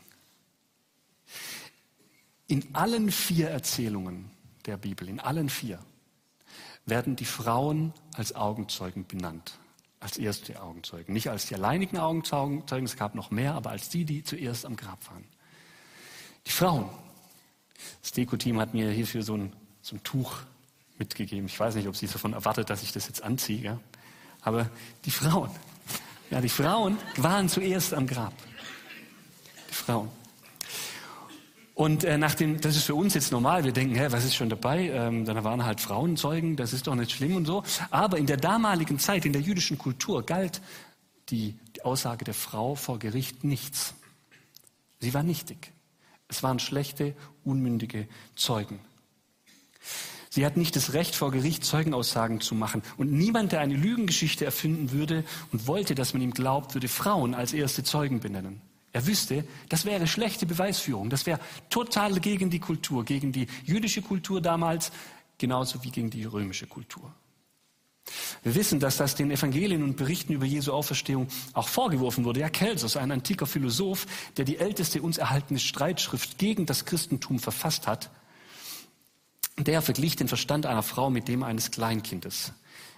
In 2.46 2.76
allen 2.76 3.10
vier 3.10 3.50
Erzählungen 3.50 4.30
der 4.68 4.78
Bibel, 4.78 5.10
in 5.10 5.20
allen 5.20 5.50
vier, 5.50 5.80
werden 6.86 7.16
die 7.16 7.26
Frauen 7.26 7.92
als 8.14 8.36
Augenzeugen 8.36 9.08
benannt, 9.08 9.58
als 10.00 10.20
erste 10.20 10.62
Augenzeugen. 10.62 11.12
Nicht 11.12 11.28
als 11.28 11.48
die 11.48 11.56
alleinigen 11.56 11.98
Augenzeugen, 11.98 12.86
es 12.86 12.96
gab 12.96 13.16
noch 13.16 13.32
mehr, 13.32 13.56
aber 13.56 13.72
als 13.72 13.90
die, 13.90 14.06
die 14.06 14.24
zuerst 14.24 14.68
am 14.68 14.76
Grab 14.76 15.10
waren. 15.10 15.26
Die 16.46 16.52
Frauen. 16.52 16.88
Das 18.04 18.12
Deko-Team 18.12 18.60
hat 18.60 18.76
mir 18.76 18.92
hierfür 18.92 19.24
so 19.24 19.36
ein, 19.38 19.54
so 19.82 19.96
ein 19.96 20.04
Tuch 20.04 20.42
mitgegeben. 21.00 21.48
Ich 21.48 21.60
weiß 21.60 21.74
nicht, 21.74 21.88
ob 21.88 21.96
sie 21.96 22.06
davon 22.06 22.34
erwartet, 22.34 22.70
dass 22.70 22.84
ich 22.84 22.92
das 22.92 23.08
jetzt 23.08 23.24
anziehe. 23.24 23.80
Aber 24.42 24.70
die 25.04 25.10
Frauen, 25.10 25.50
ja, 26.36 26.42
die 26.42 26.50
Frauen 26.50 26.98
waren 27.16 27.48
zuerst 27.48 27.94
am 27.94 28.06
Grab. 28.08 28.34
Die 29.70 29.74
Frauen. 29.74 30.10
Und 31.74 32.04
äh, 32.04 32.18
nach 32.18 32.36
dem, 32.36 32.60
das 32.60 32.76
ist 32.76 32.84
für 32.84 32.96
uns 32.96 33.14
jetzt 33.14 33.32
normal, 33.32 33.64
wir 33.64 33.72
denken, 33.72 33.96
hä, 33.96 34.08
was 34.10 34.26
ist 34.26 34.36
schon 34.36 34.50
dabei? 34.50 34.90
Ähm, 34.90 35.24
dann 35.24 35.42
waren 35.46 35.64
halt 35.64 35.80
Frauenzeugen, 35.80 36.58
das 36.58 36.74
ist 36.74 36.88
doch 36.88 36.96
nicht 36.96 37.12
schlimm 37.12 37.38
und 37.38 37.46
so. 37.46 37.64
Aber 37.90 38.18
in 38.18 38.26
der 38.26 38.36
damaligen 38.36 39.00
Zeit, 39.00 39.26
in 39.26 39.32
der 39.32 39.42
jüdischen 39.42 39.78
Kultur, 39.78 40.26
galt 40.26 40.62
die, 41.30 41.58
die 41.74 41.84
Aussage 41.84 42.26
der 42.26 42.34
Frau 42.34 42.76
vor 42.76 43.00
Gericht 43.00 43.46
nichts. 43.46 43.94
Sie 45.00 45.14
war 45.14 45.24
nichtig. 45.24 45.72
Es 46.28 46.44
waren 46.44 46.60
schlechte, 46.60 47.16
unmündige 47.46 48.10
Zeugen. 48.36 48.82
Sie 50.36 50.46
hat 50.46 50.58
nicht 50.58 50.76
das 50.76 50.92
Recht, 50.92 51.16
vor 51.16 51.32
Gericht 51.32 51.64
Zeugenaussagen 51.64 52.42
zu 52.42 52.56
machen. 52.56 52.84
Und 52.98 53.10
niemand, 53.10 53.54
der 53.54 53.62
eine 53.62 53.74
Lügengeschichte 53.74 54.44
erfinden 54.44 54.92
würde 54.92 55.24
und 55.54 55.66
wollte, 55.66 55.96
dass 55.96 56.12
man 56.12 56.22
ihm 56.22 56.34
glaubt, 56.34 56.74
würde 56.74 56.90
Frauen 56.90 57.34
als 57.34 57.54
erste 57.54 57.86
Zeugen 57.86 58.20
benennen. 58.20 58.60
Er 58.92 59.08
wüsste, 59.08 59.46
das 59.70 59.86
wäre 59.86 60.08
schlechte 60.08 60.46
Beweisführung. 60.46 61.10
Das 61.10 61.26
wäre 61.26 61.40
total 61.70 62.20
gegen 62.20 62.50
die 62.50 62.60
Kultur, 62.60 63.06
gegen 63.06 63.32
die 63.32 63.48
jüdische 63.64 64.02
Kultur 64.02 64.42
damals, 64.42 64.92
genauso 65.38 65.82
wie 65.86 65.90
gegen 65.90 66.10
die 66.10 66.26
römische 66.26 66.68
Kultur. 66.68 67.14
Wir 68.44 68.56
wissen, 68.56 68.82
dass 68.82 68.98
das 68.98 69.16
den 69.16 69.32
Evangelien 69.32 69.84
und 69.84 69.96
Berichten 69.96 70.34
über 70.34 70.46
Jesu 70.46 70.74
Auferstehung 70.74 71.30
auch 71.54 71.70
vorgeworfen 71.70 72.26
wurde. 72.26 72.42
Ja, 72.42 72.50
Kelsos, 72.50 72.98
ein 72.98 73.14
antiker 73.14 73.46
Philosoph, 73.46 74.06
der 74.36 74.44
die 74.44 74.58
älteste 74.58 75.02
uns 75.02 75.18
erhaltene 75.18 75.60
Streitschrift 75.60 76.38
gegen 76.38 76.66
das 76.66 76.84
Christentum 76.84 77.40
verfasst 77.40 77.88
hat, 77.88 78.10
der 79.58 79.82
verglich 79.82 80.16
den 80.16 80.28
Verstand 80.28 80.66
einer 80.66 80.84
Frau 80.84 81.10
mit 81.10 81.28
dem 81.28 81.44
eines 81.44 81.72
Kleinkindes. 81.72 82.54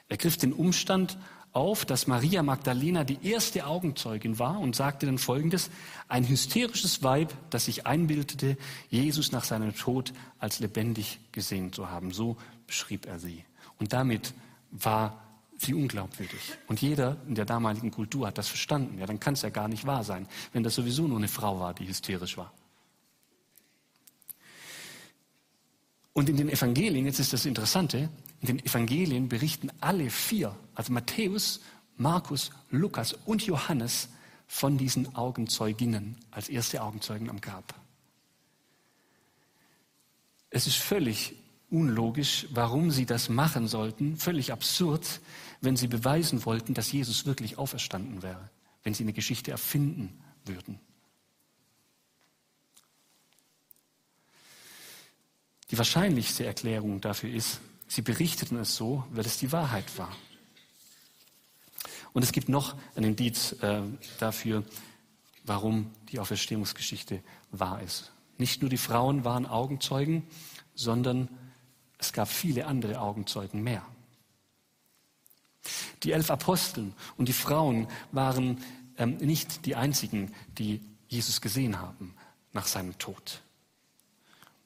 Er 0.10 0.18
griff 0.18 0.38
den 0.38 0.54
Umstand 0.54 1.18
auf, 1.54 1.86
dass 1.86 2.08
Maria 2.08 2.44
Magdalena 2.44 3.04
die 3.04 3.20
erste 3.24 3.66
Augenzeugin 3.66 4.38
war 4.40 4.60
und 4.60 4.76
sagte 4.76 5.06
dann 5.06 5.18
Folgendes, 5.18 5.70
ein 6.08 6.28
hysterisches 6.28 7.04
Weib, 7.04 7.34
das 7.50 7.66
sich 7.66 7.86
einbildete, 7.86 8.58
Jesus 8.90 9.32
nach 9.32 9.44
seinem 9.44 9.76
Tod 9.76 10.14
als 10.40 10.60
lebendig 10.60 11.20
gesehen 11.32 11.74
zu 11.74 11.90
haben. 11.90 12.12
So 12.12 12.38
beschrieb 12.68 13.06
er 13.08 13.20
sie. 13.20 13.44
Und 13.80 13.94
damit 13.94 14.34
war 14.72 15.24
sie 15.58 15.74
unglaubwürdig. 15.74 16.40
Und 16.68 16.82
jeder 16.82 17.18
in 17.28 17.36
der 17.36 17.46
damaligen 17.46 17.92
Kultur 17.92 18.28
hat 18.28 18.38
das 18.38 18.48
verstanden. 18.48 19.00
Ja, 19.00 19.06
dann 19.06 19.20
kann 19.20 19.34
es 19.34 19.42
ja 19.42 19.50
gar 19.50 19.68
nicht 19.68 19.86
wahr 19.86 20.04
sein, 20.04 20.28
wenn 20.54 20.64
das 20.64 20.76
sowieso 20.76 21.08
nur 21.08 21.18
eine 21.18 21.28
Frau 21.28 21.60
war, 21.60 21.74
die 21.74 21.88
hysterisch 21.88 22.38
war. 22.38 22.54
Und 26.18 26.30
in 26.30 26.38
den 26.38 26.50
Evangelien, 26.50 27.06
jetzt 27.06 27.20
ist 27.20 27.32
das 27.32 27.46
Interessante, 27.46 28.10
in 28.42 28.48
den 28.48 28.66
Evangelien 28.66 29.30
berichten 29.30 29.70
alle 29.82 30.10
vier, 30.10 30.58
also 30.74 30.92
Matthäus, 30.92 31.62
Markus, 31.96 32.50
Lukas 32.72 33.14
und 33.14 33.46
Johannes, 33.46 34.10
von 34.48 34.80
diesen 34.80 35.16
Augenzeuginnen 35.16 36.18
als 36.32 36.50
erste 36.50 36.82
Augenzeugen 36.82 37.30
am 37.30 37.40
Grab. 37.40 37.76
Es 40.50 40.66
ist 40.66 40.78
völlig 40.78 41.36
unlogisch, 41.70 42.48
warum 42.50 42.90
sie 42.90 43.06
das 43.06 43.30
machen 43.30 43.68
sollten, 43.68 44.18
völlig 44.18 44.52
absurd, 44.52 45.22
wenn 45.62 45.78
sie 45.78 45.88
beweisen 45.88 46.44
wollten, 46.48 46.74
dass 46.74 46.92
Jesus 46.92 47.28
wirklich 47.28 47.60
auferstanden 47.60 48.24
wäre, 48.24 48.50
wenn 48.82 48.96
sie 48.96 49.04
eine 49.04 49.14
Geschichte 49.14 49.52
erfinden 49.52 50.20
würden. 50.46 50.80
Die 55.72 55.78
wahrscheinlichste 55.78 56.46
Erklärung 56.46 57.02
dafür 57.02 57.30
ist, 57.30 57.60
Sie 57.90 58.02
berichteten 58.02 58.58
es 58.58 58.76
so, 58.76 59.06
weil 59.12 59.26
es 59.26 59.38
die 59.38 59.52
Wahrheit 59.52 59.98
war. 59.98 60.12
Und 62.12 62.24
es 62.24 62.32
gibt 62.32 62.50
noch 62.50 62.76
ein 62.96 63.04
Indiz 63.04 63.54
äh, 63.62 63.82
dafür, 64.20 64.64
warum 65.46 65.92
die 66.12 66.20
Auferstehungsgeschichte 66.20 67.22
wahr 67.52 67.82
ist. 67.82 68.12
Nicht 68.38 68.62
nur 68.62 68.70
die 68.70 68.78
Frauen 68.78 69.24
waren 69.24 69.46
Augenzeugen, 69.46 70.28
sondern 70.76 71.30
es 71.98 72.12
gab 72.12 72.28
viele 72.28 72.68
andere 72.68 73.00
Augenzeugen 73.00 73.64
mehr. 73.64 73.86
Die 76.04 76.12
elf 76.12 76.30
Aposteln 76.30 76.94
und 77.18 77.28
die 77.28 77.34
Frauen 77.34 77.88
waren 78.12 78.62
ähm, 78.98 79.18
nicht 79.18 79.66
die 79.66 79.76
einzigen, 79.76 80.34
die 80.58 80.82
Jesus 81.08 81.42
gesehen 81.42 81.80
haben 81.80 82.14
nach 82.52 82.68
seinem 82.68 82.98
Tod. 82.98 83.42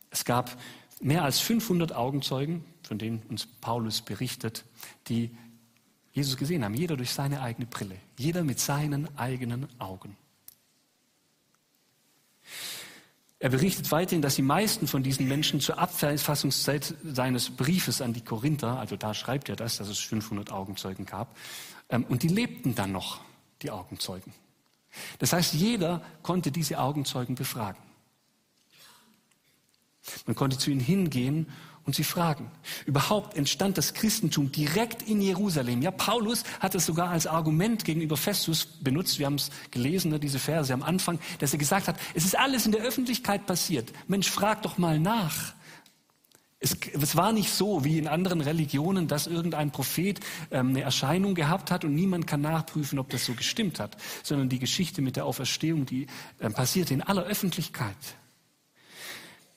Es 0.09 0.25
gab 0.25 0.57
mehr 1.01 1.23
als 1.23 1.39
500 1.39 1.93
Augenzeugen, 1.93 2.63
von 2.83 2.97
denen 2.97 3.21
uns 3.29 3.45
Paulus 3.45 4.01
berichtet, 4.01 4.65
die 5.07 5.35
Jesus 6.13 6.37
gesehen 6.37 6.63
haben, 6.63 6.73
jeder 6.73 6.97
durch 6.97 7.11
seine 7.11 7.41
eigene 7.41 7.65
Brille, 7.65 7.95
jeder 8.17 8.43
mit 8.43 8.59
seinen 8.59 9.07
eigenen 9.17 9.67
Augen. 9.79 10.17
Er 13.39 13.49
berichtet 13.49 13.91
weiterhin, 13.91 14.21
dass 14.21 14.35
die 14.35 14.43
meisten 14.43 14.87
von 14.87 15.01
diesen 15.01 15.27
Menschen 15.27 15.61
zur 15.61 15.79
Abfassungszeit 15.79 16.93
seines 17.03 17.49
Briefes 17.49 18.01
an 18.01 18.13
die 18.13 18.21
Korinther, 18.21 18.77
also 18.77 18.97
da 18.97 19.15
schreibt 19.15 19.49
er 19.49 19.55
das, 19.55 19.77
dass 19.77 19.87
es 19.87 19.97
500 19.99 20.51
Augenzeugen 20.51 21.05
gab, 21.05 21.35
ähm, 21.89 22.03
und 22.03 22.21
die 22.21 22.27
lebten 22.27 22.75
dann 22.75 22.91
noch, 22.91 23.21
die 23.63 23.71
Augenzeugen. 23.71 24.33
Das 25.19 25.33
heißt, 25.33 25.53
jeder 25.53 26.01
konnte 26.21 26.51
diese 26.51 26.79
Augenzeugen 26.79 27.35
befragen. 27.35 27.81
Man 30.25 30.35
konnte 30.35 30.57
zu 30.57 30.71
ihnen 30.71 30.79
hingehen 30.79 31.47
und 31.83 31.95
sie 31.95 32.03
fragen. 32.03 32.51
Überhaupt 32.85 33.35
entstand 33.35 33.77
das 33.77 33.93
Christentum 33.93 34.51
direkt 34.51 35.01
in 35.01 35.21
Jerusalem. 35.21 35.81
Ja, 35.81 35.91
Paulus 35.91 36.43
hat 36.59 36.75
es 36.75 36.85
sogar 36.85 37.09
als 37.09 37.25
Argument 37.25 37.85
gegenüber 37.85 38.17
Festus 38.17 38.65
benutzt. 38.65 39.17
Wir 39.17 39.25
haben 39.25 39.35
es 39.35 39.49
gelesen, 39.71 40.11
ne, 40.11 40.19
diese 40.19 40.39
Verse 40.39 40.73
am 40.73 40.83
Anfang, 40.83 41.19
dass 41.39 41.53
er 41.53 41.59
gesagt 41.59 41.87
hat, 41.87 41.97
es 42.13 42.25
ist 42.25 42.37
alles 42.37 42.65
in 42.65 42.71
der 42.71 42.81
Öffentlichkeit 42.81 43.47
passiert. 43.47 43.91
Mensch, 44.07 44.29
frag 44.29 44.61
doch 44.61 44.77
mal 44.77 44.99
nach. 44.99 45.53
Es, 46.63 46.77
es, 46.93 47.15
war 47.15 47.31
nicht 47.31 47.49
so 47.49 47.83
wie 47.83 47.97
in 47.97 48.07
anderen 48.07 48.39
Religionen, 48.39 49.07
dass 49.07 49.25
irgendein 49.25 49.71
Prophet 49.71 50.19
ähm, 50.51 50.69
eine 50.69 50.81
Erscheinung 50.81 51.33
gehabt 51.33 51.71
hat 51.71 51.83
und 51.83 51.95
niemand 51.95 52.27
kann 52.27 52.41
nachprüfen, 52.41 52.99
ob 52.99 53.09
das 53.09 53.25
so 53.25 53.33
gestimmt 53.33 53.79
hat, 53.79 53.97
sondern 54.21 54.47
die 54.47 54.59
Geschichte 54.59 55.01
mit 55.01 55.15
der 55.15 55.25
Auferstehung, 55.25 55.87
die 55.87 56.05
äh, 56.37 56.51
passierte 56.51 56.93
in 56.93 57.01
aller 57.01 57.23
Öffentlichkeit. 57.23 57.97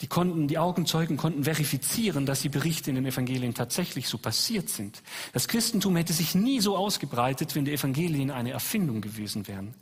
Die 0.04 0.08
konnten, 0.08 0.48
die 0.48 0.58
Augenzeugen 0.58 1.16
konnten 1.16 1.44
verifizieren, 1.44 2.26
dass 2.26 2.42
die 2.42 2.50
Berichte 2.50 2.90
in 2.90 2.96
den 2.96 3.06
Evangelien 3.06 3.54
tatsächlich 3.54 4.06
so 4.06 4.18
passiert 4.18 4.68
sind. 4.68 5.02
Das 5.32 5.48
Christentum 5.48 5.96
hätte 5.96 6.12
sich 6.12 6.34
nie 6.34 6.60
so 6.60 6.76
ausgebreitet, 6.76 7.54
wenn 7.54 7.64
die 7.64 7.72
Evangelien 7.72 8.30
eine 8.30 8.50
Erfindung 8.50 9.00
gewesen 9.00 9.48
wären. 9.48 9.72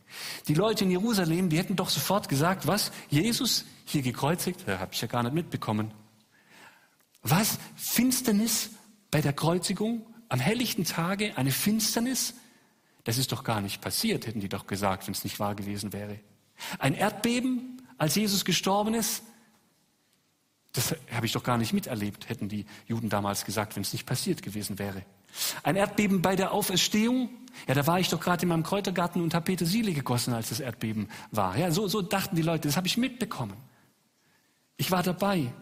Die 0.46 0.54
Leute 0.54 0.84
in 0.84 0.92
Jerusalem, 0.92 1.48
die 1.48 1.58
hätten 1.58 1.74
doch 1.74 1.90
sofort 1.90 2.28
gesagt, 2.28 2.68
was? 2.68 2.92
Jesus 3.10 3.64
hier 3.84 4.02
gekreuzigt? 4.02 4.60
Ja, 4.68 4.78
habe 4.78 4.92
ich 4.94 5.00
ja 5.00 5.08
gar 5.08 5.24
nicht 5.24 5.34
mitbekommen. 5.34 5.90
Was? 7.24 7.58
Finsternis 7.74 8.70
bei 9.10 9.22
der 9.22 9.32
Kreuzigung? 9.32 10.06
Am 10.28 10.38
helllichten 10.38 10.84
Tage 10.84 11.36
eine 11.36 11.50
Finsternis? 11.50 12.34
Das 13.02 13.18
ist 13.18 13.32
doch 13.32 13.42
gar 13.42 13.60
nicht 13.60 13.80
passiert, 13.80 14.28
hätten 14.28 14.38
die 14.38 14.48
doch 14.48 14.68
gesagt, 14.68 15.08
wenn 15.08 15.14
es 15.14 15.24
nicht 15.24 15.40
wahr 15.40 15.56
gewesen 15.56 15.92
wäre. 15.92 16.20
Ein 16.78 16.94
Erdbeben, 16.94 17.82
als 17.98 18.14
Jesus 18.14 18.44
gestorben 18.44 18.94
ist? 18.94 19.24
Das 20.72 20.96
habe 21.12 21.26
ich 21.26 21.32
doch 21.32 21.42
gar 21.42 21.58
nicht 21.58 21.72
miterlebt, 21.72 22.28
hätten 22.28 22.48
die 22.48 22.64
Juden 22.86 23.08
damals 23.08 23.44
gesagt, 23.44 23.76
wenn 23.76 23.82
es 23.82 23.92
nicht 23.92 24.06
passiert 24.06 24.42
gewesen 24.42 24.78
wäre. 24.78 25.02
Ein 25.62 25.76
Erdbeben 25.76 26.22
bei 26.22 26.36
der 26.36 26.52
Auferstehung? 26.52 27.30
Ja, 27.68 27.74
da 27.74 27.86
war 27.86 28.00
ich 28.00 28.08
doch 28.08 28.20
gerade 28.20 28.42
in 28.42 28.48
meinem 28.48 28.62
Kräutergarten 28.62 29.22
und 29.22 29.34
habe 29.34 29.44
Petersilie 29.44 29.92
gegossen, 29.92 30.32
als 30.32 30.48
das 30.48 30.60
Erdbeben 30.60 31.08
war. 31.30 31.56
Ja, 31.56 31.70
so, 31.70 31.88
so 31.88 32.00
dachten 32.00 32.36
die 32.36 32.42
Leute, 32.42 32.68
das 32.68 32.76
habe 32.76 32.86
ich 32.86 32.96
mitbekommen. 32.96 33.56
Ich 34.78 34.90
war 34.90 35.02
dabei. 35.02 35.52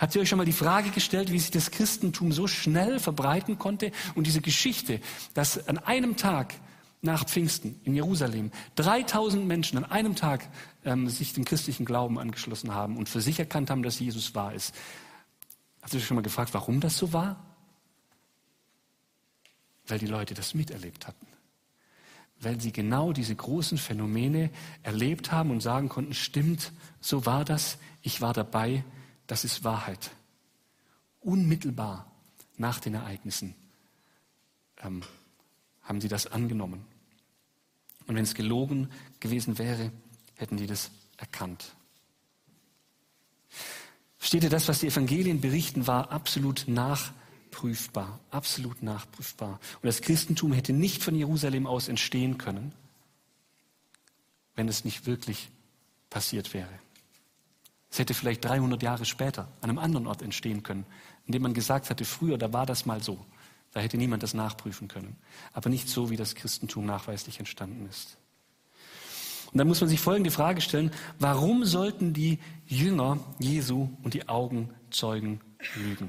Habt 0.00 0.14
ihr 0.14 0.22
euch 0.22 0.28
schon 0.28 0.38
mal 0.38 0.44
die 0.44 0.52
Frage 0.52 0.90
gestellt, 0.90 1.30
wie 1.30 1.38
sich 1.38 1.50
das 1.50 1.70
Christentum 1.70 2.32
so 2.32 2.46
schnell 2.46 2.98
verbreiten 2.98 3.58
konnte 3.58 3.92
und 4.14 4.26
diese 4.26 4.40
Geschichte, 4.40 5.00
dass 5.34 5.68
an 5.68 5.78
einem 5.78 6.16
Tag 6.16 6.54
nach 7.02 7.24
Pfingsten 7.24 7.80
in 7.84 7.94
Jerusalem 7.94 8.50
3000 8.76 9.46
Menschen 9.46 9.78
an 9.78 9.84
einem 9.84 10.16
Tag 10.16 10.48
ähm, 10.84 11.08
sich 11.08 11.32
dem 11.32 11.44
christlichen 11.44 11.84
Glauben 11.84 12.18
angeschlossen 12.18 12.74
haben 12.74 12.96
und 12.96 13.08
für 13.08 13.20
sich 13.20 13.38
erkannt 13.38 13.70
haben, 13.70 13.82
dass 13.82 13.98
Jesus 13.98 14.34
wahr 14.34 14.54
ist. 14.54 14.74
Habt 15.82 15.94
ihr 15.94 16.00
euch 16.00 16.06
schon 16.06 16.16
mal 16.16 16.22
gefragt, 16.22 16.52
warum 16.54 16.80
das 16.80 16.98
so 16.98 17.12
war? 17.12 17.36
Weil 19.86 19.98
die 19.98 20.06
Leute 20.06 20.34
das 20.34 20.54
miterlebt 20.54 21.06
hatten. 21.06 21.26
Weil 22.40 22.60
sie 22.60 22.72
genau 22.72 23.12
diese 23.12 23.34
großen 23.34 23.78
Phänomene 23.78 24.50
erlebt 24.82 25.32
haben 25.32 25.50
und 25.50 25.60
sagen 25.60 25.88
konnten, 25.88 26.12
stimmt, 26.12 26.72
so 27.00 27.24
war 27.24 27.44
das, 27.44 27.78
ich 28.02 28.20
war 28.20 28.32
dabei, 28.32 28.84
das 29.26 29.44
ist 29.44 29.64
Wahrheit. 29.64 30.10
Unmittelbar 31.20 32.10
nach 32.56 32.80
den 32.80 32.94
Ereignissen 32.94 33.54
ähm, 34.82 35.02
haben 35.86 36.00
sie 36.00 36.08
das 36.08 36.26
angenommen. 36.26 36.84
Und 38.06 38.14
wenn 38.14 38.24
es 38.24 38.34
gelogen 38.34 38.90
gewesen 39.20 39.58
wäre, 39.58 39.90
hätten 40.36 40.56
die 40.56 40.66
das 40.66 40.90
erkannt. 41.16 41.74
Steht 44.18 44.44
ihr, 44.44 44.50
das, 44.50 44.68
was 44.68 44.80
die 44.80 44.88
Evangelien 44.88 45.40
berichten, 45.40 45.86
war 45.86 46.10
absolut 46.10 46.64
nachprüfbar, 46.66 48.20
absolut 48.30 48.82
nachprüfbar. 48.82 49.60
Und 49.74 49.86
das 49.86 50.02
Christentum 50.02 50.52
hätte 50.52 50.72
nicht 50.72 51.02
von 51.02 51.14
Jerusalem 51.14 51.66
aus 51.66 51.88
entstehen 51.88 52.36
können, 52.36 52.72
wenn 54.56 54.68
es 54.68 54.84
nicht 54.84 55.06
wirklich 55.06 55.48
passiert 56.10 56.54
wäre. 56.54 56.68
Es 57.90 57.98
hätte 57.98 58.14
vielleicht 58.14 58.44
300 58.44 58.82
Jahre 58.82 59.04
später 59.04 59.48
an 59.60 59.70
einem 59.70 59.78
anderen 59.78 60.06
Ort 60.06 60.22
entstehen 60.22 60.62
können, 60.62 60.84
indem 61.26 61.42
man 61.42 61.54
gesagt 61.54 61.88
hatte, 61.88 62.04
früher, 62.04 62.36
da 62.36 62.52
war 62.52 62.66
das 62.66 62.84
mal 62.84 63.02
so. 63.02 63.24
Da 63.76 63.82
hätte 63.82 63.98
niemand 63.98 64.22
das 64.22 64.32
nachprüfen 64.32 64.88
können. 64.88 65.16
Aber 65.52 65.68
nicht 65.68 65.90
so, 65.90 66.08
wie 66.08 66.16
das 66.16 66.34
Christentum 66.34 66.86
nachweislich 66.86 67.40
entstanden 67.40 67.86
ist. 67.90 68.16
Und 69.52 69.58
dann 69.58 69.68
muss 69.68 69.82
man 69.82 69.90
sich 69.90 70.00
folgende 70.00 70.30
Frage 70.30 70.62
stellen, 70.62 70.90
warum 71.18 71.66
sollten 71.66 72.14
die 72.14 72.38
Jünger 72.66 73.18
Jesu 73.38 73.90
und 74.02 74.14
die 74.14 74.30
Augenzeugen 74.30 75.42
lügen? 75.74 76.08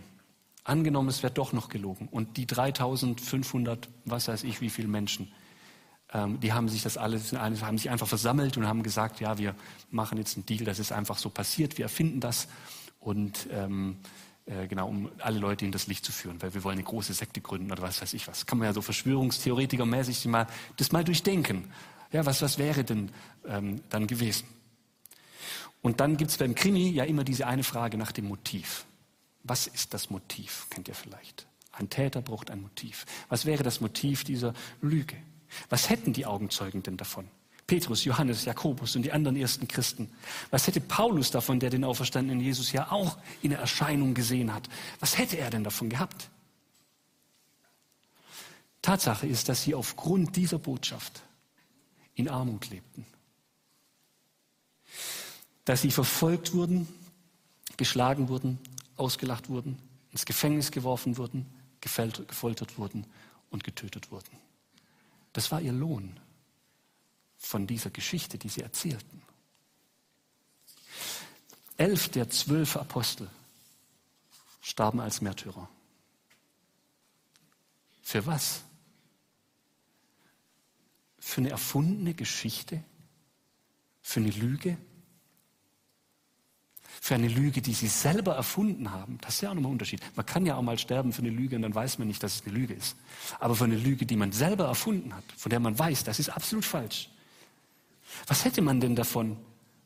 Angenommen, 0.63 1.09
es 1.09 1.23
wird 1.23 1.37
doch 1.37 1.51
noch 1.51 1.67
gelogen 1.67 2.07
und 2.09 2.37
die 2.37 2.47
3500, 2.47 3.89
was 4.05 4.29
weiß 4.29 4.45
ich, 4.45 4.61
wie 4.61 4.69
viele 4.69 4.87
Menschen, 4.87 5.29
ähm, 6.13 6.39
die 6.39 6.53
haben 6.53 6.69
sich 6.69 6.83
das 6.83 6.95
alles, 6.95 7.33
haben 7.33 7.77
sich 7.77 7.89
einfach 7.89 8.07
versammelt 8.07 8.55
und 8.55 8.65
haben 8.65 8.81
gesagt, 8.81 9.19
ja, 9.19 9.37
wir 9.37 9.55
machen 9.91 10.17
jetzt 10.17 10.37
einen 10.37 10.45
Deal, 10.45 10.63
das 10.63 10.79
ist 10.79 10.93
einfach 10.93 11.17
so 11.17 11.29
passiert, 11.29 11.77
wir 11.77 11.83
erfinden 11.83 12.21
das 12.21 12.47
und 13.01 13.49
ähm, 13.51 13.97
äh, 14.47 14.67
genau, 14.67 14.87
um 14.87 15.11
alle 15.19 15.39
Leute 15.39 15.65
in 15.65 15.71
das 15.71 15.87
Licht 15.87 16.05
zu 16.05 16.11
führen, 16.11 16.41
weil 16.41 16.53
wir 16.53 16.63
wollen 16.63 16.77
eine 16.77 16.83
große 16.83 17.13
Sekte 17.13 17.41
gründen 17.41 17.71
oder 17.71 17.81
was 17.81 18.01
weiß 18.01 18.13
ich 18.13 18.27
was. 18.27 18.45
Kann 18.45 18.57
man 18.57 18.67
ja 18.67 18.73
so 18.73 18.81
Verschwörungstheoretikermäßig 18.81 20.25
mal, 20.25 20.47
das 20.77 20.91
mal 20.91 21.03
durchdenken. 21.03 21.71
Ja, 22.13 22.25
was, 22.25 22.41
was 22.41 22.57
wäre 22.57 22.85
denn 22.85 23.11
ähm, 23.45 23.81
dann 23.89 24.07
gewesen? 24.07 24.47
Und 25.81 25.99
dann 25.99 26.17
gibt 26.17 26.31
es 26.31 26.37
beim 26.37 26.55
Krimi 26.55 26.89
ja 26.89 27.03
immer 27.03 27.23
diese 27.23 27.45
eine 27.45 27.63
Frage 27.63 27.97
nach 27.97 28.11
dem 28.11 28.25
Motiv. 28.25 28.85
Was 29.43 29.67
ist 29.67 29.93
das 29.93 30.09
Motiv? 30.09 30.67
Kennt 30.69 30.87
ihr 30.87 30.95
vielleicht? 30.95 31.47
Ein 31.73 31.89
Täter 31.89 32.21
braucht 32.21 32.49
ein 32.49 32.61
Motiv. 32.61 33.05
Was 33.29 33.45
wäre 33.45 33.63
das 33.63 33.81
Motiv 33.81 34.23
dieser 34.23 34.53
Lüge? 34.81 35.15
Was 35.69 35.89
hätten 35.89 36.13
die 36.13 36.25
Augenzeugen 36.25 36.83
denn 36.83 36.97
davon? 36.97 37.29
Petrus, 37.67 38.05
Johannes, 38.05 38.45
Jakobus 38.45 38.95
und 38.95 39.03
die 39.03 39.11
anderen 39.11 39.35
ersten 39.35 39.67
Christen. 39.67 40.09
Was 40.51 40.67
hätte 40.67 40.79
Paulus 40.79 41.31
davon, 41.31 41.59
der 41.59 41.69
den 41.69 41.83
auferstandenen 41.83 42.39
Jesus 42.39 42.71
ja 42.71 42.89
auch 42.91 43.17
in 43.41 43.49
der 43.49 43.59
Erscheinung 43.59 44.13
gesehen 44.13 44.53
hat? 44.53 44.69
Was 45.01 45.17
hätte 45.17 45.37
er 45.37 45.49
denn 45.49 45.65
davon 45.65 45.89
gehabt? 45.89 46.29
Tatsache 48.81 49.27
ist, 49.27 49.49
dass 49.49 49.63
sie 49.63 49.75
aufgrund 49.75 50.37
dieser 50.37 50.59
Botschaft 50.59 51.21
in 52.15 52.29
Armut 52.29 52.69
lebten. 52.69 53.05
Dass 55.65 55.81
sie 55.81 55.91
verfolgt 55.91 56.53
wurden, 56.53 56.87
geschlagen 57.75 58.29
wurden, 58.29 58.59
ausgelacht 58.95 59.49
wurden, 59.49 59.77
ins 60.13 60.25
Gefängnis 60.25 60.71
geworfen 60.71 61.17
wurden, 61.17 61.45
gefoltert 61.81 62.77
wurden 62.77 63.05
und 63.49 63.65
getötet 63.65 64.09
wurden. 64.09 64.37
Das 65.33 65.51
war 65.51 65.59
ihr 65.59 65.73
Lohn 65.73 66.17
von 67.37 67.67
dieser 67.67 67.89
Geschichte, 67.89 68.37
die 68.37 68.49
sie 68.49 68.61
erzählten. 68.61 69.21
Elf 71.77 72.09
der 72.09 72.29
zwölf 72.29 72.75
Apostel 72.75 73.29
starben 74.61 74.99
als 74.99 75.21
Märtyrer. 75.21 75.69
Für 78.01 78.25
was? 78.25 78.61
Für 81.19 81.41
eine 81.41 81.49
erfundene 81.49 82.13
Geschichte? 82.13 82.83
Für 84.01 84.19
eine 84.21 84.31
Lüge? 84.31 84.77
Für 87.01 87.15
eine 87.15 87.27
Lüge, 87.27 87.61
die 87.61 87.73
sie 87.73 87.87
selber 87.87 88.35
erfunden 88.35 88.91
haben. 88.91 89.19
Das 89.21 89.35
ist 89.35 89.41
ja 89.41 89.51
auch 89.51 89.53
nochmal 89.53 89.69
ein 89.69 89.73
Unterschied. 89.73 90.01
Man 90.15 90.25
kann 90.25 90.45
ja 90.45 90.55
auch 90.55 90.61
mal 90.61 90.79
sterben 90.79 91.13
für 91.13 91.21
eine 91.21 91.29
Lüge 91.29 91.55
und 91.55 91.61
dann 91.61 91.75
weiß 91.75 91.99
man 91.99 92.07
nicht, 92.07 92.23
dass 92.23 92.35
es 92.35 92.41
eine 92.45 92.57
Lüge 92.57 92.73
ist. 92.73 92.95
Aber 93.39 93.55
für 93.55 93.65
eine 93.65 93.77
Lüge, 93.77 94.05
die 94.05 94.15
man 94.15 94.31
selber 94.31 94.65
erfunden 94.65 95.13
hat, 95.13 95.23
von 95.35 95.49
der 95.49 95.59
man 95.59 95.77
weiß, 95.77 96.05
das 96.05 96.19
ist 96.19 96.29
absolut 96.29 96.65
falsch. 96.65 97.09
Was 98.25 98.45
hätte 98.45 98.61
man 98.61 98.79
denn 98.79 98.95
davon, 98.95 99.37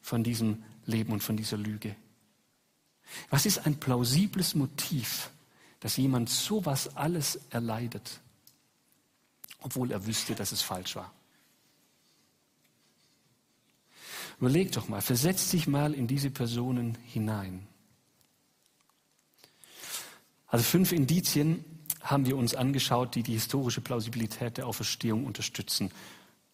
von 0.01 0.23
diesem 0.23 0.63
Leben 0.85 1.13
und 1.13 1.21
von 1.21 1.37
dieser 1.37 1.57
Lüge? 1.57 1.95
Was 3.29 3.45
ist 3.45 3.65
ein 3.65 3.79
plausibles 3.79 4.55
Motiv, 4.55 5.31
dass 5.79 5.97
jemand 5.97 6.29
sowas 6.29 6.95
alles 6.95 7.39
erleidet, 7.49 8.21
obwohl 9.61 9.91
er 9.91 10.05
wüsste, 10.05 10.35
dass 10.35 10.51
es 10.51 10.61
falsch 10.61 10.95
war? 10.95 11.13
Überleg 14.39 14.71
doch 14.71 14.87
mal, 14.87 15.01
versetz 15.01 15.51
dich 15.51 15.67
mal 15.67 15.93
in 15.93 16.07
diese 16.07 16.31
Personen 16.31 16.97
hinein. 17.03 17.67
Also 20.47 20.63
fünf 20.63 20.91
Indizien 20.91 21.63
haben 22.01 22.25
wir 22.25 22.35
uns 22.35 22.55
angeschaut, 22.55 23.15
die 23.15 23.23
die 23.23 23.33
historische 23.33 23.81
Plausibilität 23.81 24.57
der 24.57 24.67
Auferstehung 24.67 25.25
unterstützen. 25.25 25.91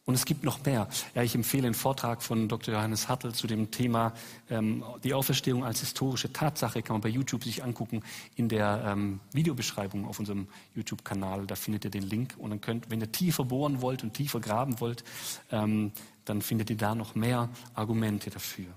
Und 0.08 0.14
es 0.14 0.24
gibt 0.24 0.46
noch 0.46 0.64
mehr. 0.64 0.88
Ja, 1.16 1.22
ich 1.22 1.36
empfehle 1.36 1.68
einen 1.68 1.74
Vortrag 1.74 2.24
von 2.24 2.48
Dr. 2.48 2.74
Johannes 2.74 3.10
Hartl 3.10 3.34
zu 3.34 3.46
dem 3.46 3.72
Thema 3.72 4.14
ähm, 4.50 4.82
die 5.04 5.14
Auferstehung 5.14 5.66
als 5.66 5.82
historische 5.82 6.32
Tatsache. 6.32 6.82
Kann 6.82 6.94
man 6.94 7.02
bei 7.02 7.10
YouTube 7.10 7.44
sich 7.44 7.62
angucken 7.62 8.02
in 8.38 8.48
der 8.48 8.86
ähm, 8.88 9.20
Videobeschreibung 9.34 10.06
auf 10.06 10.18
unserem 10.18 10.48
YouTube-Kanal. 10.76 11.46
Da 11.46 11.56
findet 11.56 11.84
ihr 11.84 11.92
den 11.92 12.04
Link. 12.04 12.36
Und 12.38 12.52
dann 12.52 12.62
könnt, 12.62 12.90
wenn 12.90 13.02
ihr 13.02 13.12
tiefer 13.12 13.44
bohren 13.44 13.82
wollt 13.82 14.02
und 14.02 14.14
tiefer 14.14 14.40
graben 14.40 14.80
wollt, 14.80 15.04
ähm, 15.52 15.92
dann 16.24 16.42
findet 16.42 16.70
ihr 16.70 16.78
da 16.78 16.96
noch 16.96 17.14
mehr 17.16 17.50
Argumente 17.74 18.30
dafür. 18.30 18.68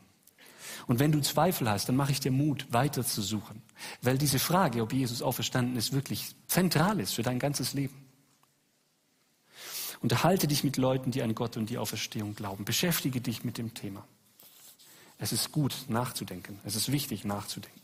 Und 0.88 0.98
wenn 0.98 1.12
du 1.12 1.20
Zweifel 1.20 1.70
hast, 1.70 1.88
dann 1.88 1.94
mache 1.94 2.10
ich 2.10 2.18
dir 2.18 2.32
Mut, 2.32 2.66
weiter 2.72 3.04
zu 3.04 3.22
suchen. 3.22 3.62
Weil 4.02 4.18
diese 4.18 4.40
Frage, 4.40 4.82
ob 4.82 4.92
Jesus 4.92 5.22
auferstanden 5.22 5.76
ist, 5.76 5.92
wirklich 5.92 6.34
zentral 6.48 6.98
ist 6.98 7.14
für 7.14 7.22
dein 7.22 7.38
ganzes 7.38 7.72
Leben. 7.72 8.09
Unterhalte 10.00 10.46
dich 10.48 10.64
mit 10.64 10.76
Leuten, 10.76 11.10
die 11.10 11.22
an 11.22 11.34
Gott 11.34 11.56
und 11.56 11.68
die 11.68 11.78
Auferstehung 11.78 12.34
glauben. 12.34 12.64
Beschäftige 12.64 13.20
dich 13.20 13.44
mit 13.44 13.58
dem 13.58 13.74
Thema. 13.74 14.06
Es 15.18 15.32
ist 15.32 15.52
gut 15.52 15.74
nachzudenken. 15.88 16.58
Es 16.64 16.74
ist 16.74 16.90
wichtig 16.90 17.24
nachzudenken. 17.24 17.80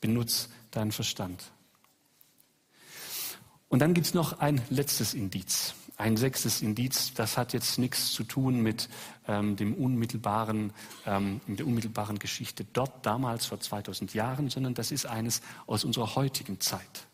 Benutz 0.00 0.50
deinen 0.70 0.92
Verstand. 0.92 1.50
Und 3.68 3.78
dann 3.80 3.94
gibt 3.94 4.06
es 4.06 4.14
noch 4.14 4.38
ein 4.40 4.60
letztes 4.68 5.14
Indiz. 5.14 5.74
Ein 5.96 6.16
sechstes 6.16 6.60
Indiz, 6.60 7.14
das 7.14 7.38
hat 7.38 7.52
jetzt 7.52 7.78
nichts 7.78 8.12
zu 8.12 8.24
tun 8.24 8.60
mit 8.60 8.88
ähm, 9.26 9.56
dem 9.56 9.74
unmittelbaren, 9.74 10.72
ähm, 11.06 11.40
mit 11.46 11.60
der 11.60 11.66
unmittelbaren 11.66 12.18
Geschichte 12.18 12.66
dort 12.72 13.06
damals 13.06 13.46
vor 13.46 13.60
2000 13.60 14.12
Jahren, 14.12 14.50
sondern 14.50 14.74
das 14.74 14.90
ist 14.90 15.06
eines 15.06 15.40
aus 15.66 15.84
unserer 15.84 16.14
heutigen 16.16 16.60
Zeit. 16.60 17.06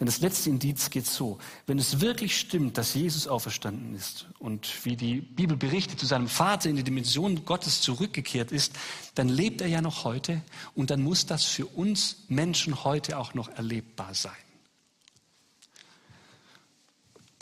Denn 0.00 0.06
das 0.06 0.20
letzte 0.20 0.50
Indiz 0.50 0.90
geht 0.90 1.06
so, 1.06 1.38
wenn 1.66 1.78
es 1.78 2.00
wirklich 2.00 2.36
stimmt, 2.36 2.78
dass 2.78 2.94
Jesus 2.94 3.28
auferstanden 3.28 3.94
ist 3.94 4.26
und 4.40 4.84
wie 4.84 4.96
die 4.96 5.20
Bibel 5.20 5.56
berichtet, 5.56 6.00
zu 6.00 6.06
seinem 6.06 6.28
Vater 6.28 6.68
in 6.68 6.76
die 6.76 6.82
Dimension 6.82 7.44
Gottes 7.44 7.80
zurückgekehrt 7.80 8.50
ist, 8.50 8.72
dann 9.14 9.28
lebt 9.28 9.60
er 9.60 9.68
ja 9.68 9.80
noch 9.80 10.04
heute 10.04 10.42
und 10.74 10.90
dann 10.90 11.02
muss 11.02 11.26
das 11.26 11.44
für 11.44 11.66
uns 11.66 12.24
Menschen 12.28 12.82
heute 12.82 13.18
auch 13.18 13.34
noch 13.34 13.48
erlebbar 13.50 14.14
sein. 14.14 14.32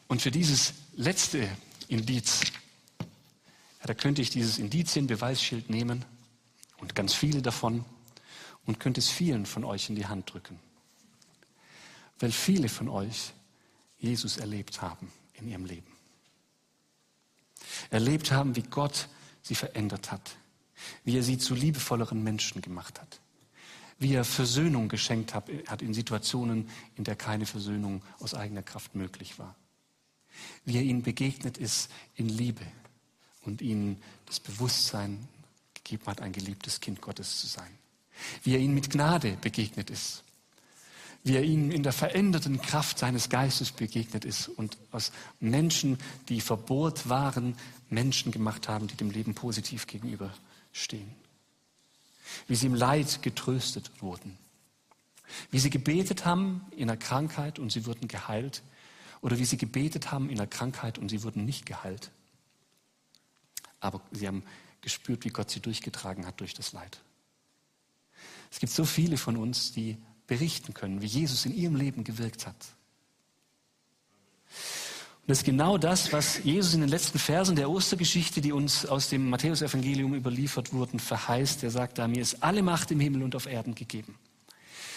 Und 0.08 0.20
für 0.20 0.30
dieses 0.30 0.74
letzte 0.94 1.48
Indiz, 1.88 2.42
ja, 3.00 3.86
da 3.86 3.94
könnte 3.94 4.20
ich 4.20 4.28
dieses 4.28 4.58
Indizienbeweisschild 4.58 5.70
nehmen 5.70 6.04
und 6.76 6.94
ganz 6.94 7.14
viele 7.14 7.40
davon 7.40 7.86
und 8.66 8.78
könnte 8.78 9.00
es 9.00 9.08
vielen 9.08 9.46
von 9.46 9.64
euch 9.64 9.88
in 9.88 9.96
die 9.96 10.06
Hand 10.06 10.34
drücken. 10.34 10.60
Weil 12.22 12.32
viele 12.32 12.70
von 12.70 12.88
euch 12.88 13.34
Jesus 13.98 14.38
erlebt 14.38 14.80
haben 14.80 15.12
in 15.34 15.48
ihrem 15.48 15.66
Leben. 15.66 15.92
Erlebt 17.90 18.32
haben, 18.32 18.56
wie 18.56 18.62
Gott 18.62 19.08
sie 19.42 19.54
verändert 19.54 20.10
hat, 20.10 20.36
wie 21.04 21.18
er 21.18 21.22
sie 21.22 21.36
zu 21.36 21.54
liebevolleren 21.54 22.22
Menschen 22.22 22.62
gemacht 22.62 22.98
hat, 23.00 23.20
wie 23.98 24.14
er 24.14 24.24
Versöhnung 24.24 24.88
geschenkt 24.88 25.34
hat 25.34 25.82
in 25.82 25.92
Situationen, 25.92 26.70
in 26.96 27.04
der 27.04 27.16
keine 27.16 27.44
Versöhnung 27.44 28.02
aus 28.18 28.32
eigener 28.32 28.62
Kraft 28.62 28.94
möglich 28.94 29.38
war 29.38 29.54
wie 30.64 30.76
er 30.76 30.82
ihnen 30.82 31.02
begegnet 31.02 31.58
ist 31.58 31.90
in 32.14 32.28
Liebe 32.28 32.64
und 33.42 33.60
ihnen 33.60 34.00
das 34.26 34.40
Bewusstsein 34.40 35.28
gegeben 35.74 36.06
hat, 36.06 36.20
ein 36.20 36.32
geliebtes 36.32 36.80
Kind 36.80 37.00
Gottes 37.00 37.40
zu 37.40 37.46
sein. 37.46 37.78
Wie 38.44 38.54
er 38.54 38.60
ihnen 38.60 38.74
mit 38.74 38.90
Gnade 38.90 39.36
begegnet 39.40 39.90
ist. 39.90 40.22
Wie 41.24 41.36
er 41.36 41.44
ihnen 41.44 41.70
in 41.70 41.82
der 41.84 41.92
veränderten 41.92 42.60
Kraft 42.60 42.98
seines 42.98 43.28
Geistes 43.28 43.70
begegnet 43.70 44.24
ist 44.24 44.48
und 44.48 44.76
aus 44.90 45.12
Menschen, 45.38 45.98
die 46.28 46.40
verbohrt 46.40 47.08
waren, 47.08 47.56
Menschen 47.90 48.32
gemacht 48.32 48.68
haben, 48.68 48.88
die 48.88 48.96
dem 48.96 49.10
Leben 49.10 49.34
positiv 49.34 49.86
gegenüberstehen. 49.86 51.14
Wie 52.48 52.56
sie 52.56 52.66
im 52.66 52.74
Leid 52.74 53.22
getröstet 53.22 53.90
wurden. 54.00 54.36
Wie 55.50 55.60
sie 55.60 55.70
gebetet 55.70 56.24
haben 56.24 56.66
in 56.76 56.88
der 56.88 56.96
Krankheit 56.96 57.58
und 57.58 57.70
sie 57.70 57.86
wurden 57.86 58.08
geheilt 58.08 58.62
oder 59.20 59.38
wie 59.38 59.44
sie 59.44 59.56
gebetet 59.56 60.10
haben 60.10 60.28
in 60.28 60.36
der 60.36 60.48
Krankheit 60.48 60.98
und 60.98 61.08
sie 61.08 61.22
wurden 61.22 61.44
nicht 61.44 61.66
geheilt. 61.66 62.10
Aber 63.78 64.00
sie 64.10 64.26
haben 64.26 64.42
gespürt, 64.80 65.24
wie 65.24 65.30
Gott 65.30 65.50
sie 65.50 65.60
durchgetragen 65.60 66.26
hat 66.26 66.40
durch 66.40 66.54
das 66.54 66.72
Leid. 66.72 67.00
Es 68.50 68.58
gibt 68.58 68.72
so 68.72 68.84
viele 68.84 69.16
von 69.16 69.36
uns, 69.36 69.72
die 69.72 69.96
berichten 70.26 70.74
können, 70.74 71.02
wie 71.02 71.06
Jesus 71.06 71.46
in 71.46 71.54
ihrem 71.54 71.76
Leben 71.76 72.04
gewirkt 72.04 72.46
hat. 72.46 72.56
Und 75.22 75.28
das 75.30 75.38
ist 75.38 75.44
genau 75.44 75.78
das, 75.78 76.12
was 76.12 76.42
Jesus 76.42 76.74
in 76.74 76.80
den 76.80 76.88
letzten 76.88 77.18
Versen 77.18 77.54
der 77.54 77.70
Ostergeschichte, 77.70 78.40
die 78.40 78.50
uns 78.50 78.86
aus 78.86 79.08
dem 79.08 79.30
Matthäusevangelium 79.30 80.14
überliefert 80.14 80.72
wurden, 80.72 80.98
verheißt. 80.98 81.62
Er 81.62 81.70
sagt 81.70 81.98
da, 81.98 82.08
mir 82.08 82.22
ist 82.22 82.42
alle 82.42 82.62
Macht 82.62 82.90
im 82.90 82.98
Himmel 82.98 83.22
und 83.22 83.36
auf 83.36 83.46
Erden 83.46 83.76
gegeben. 83.76 84.16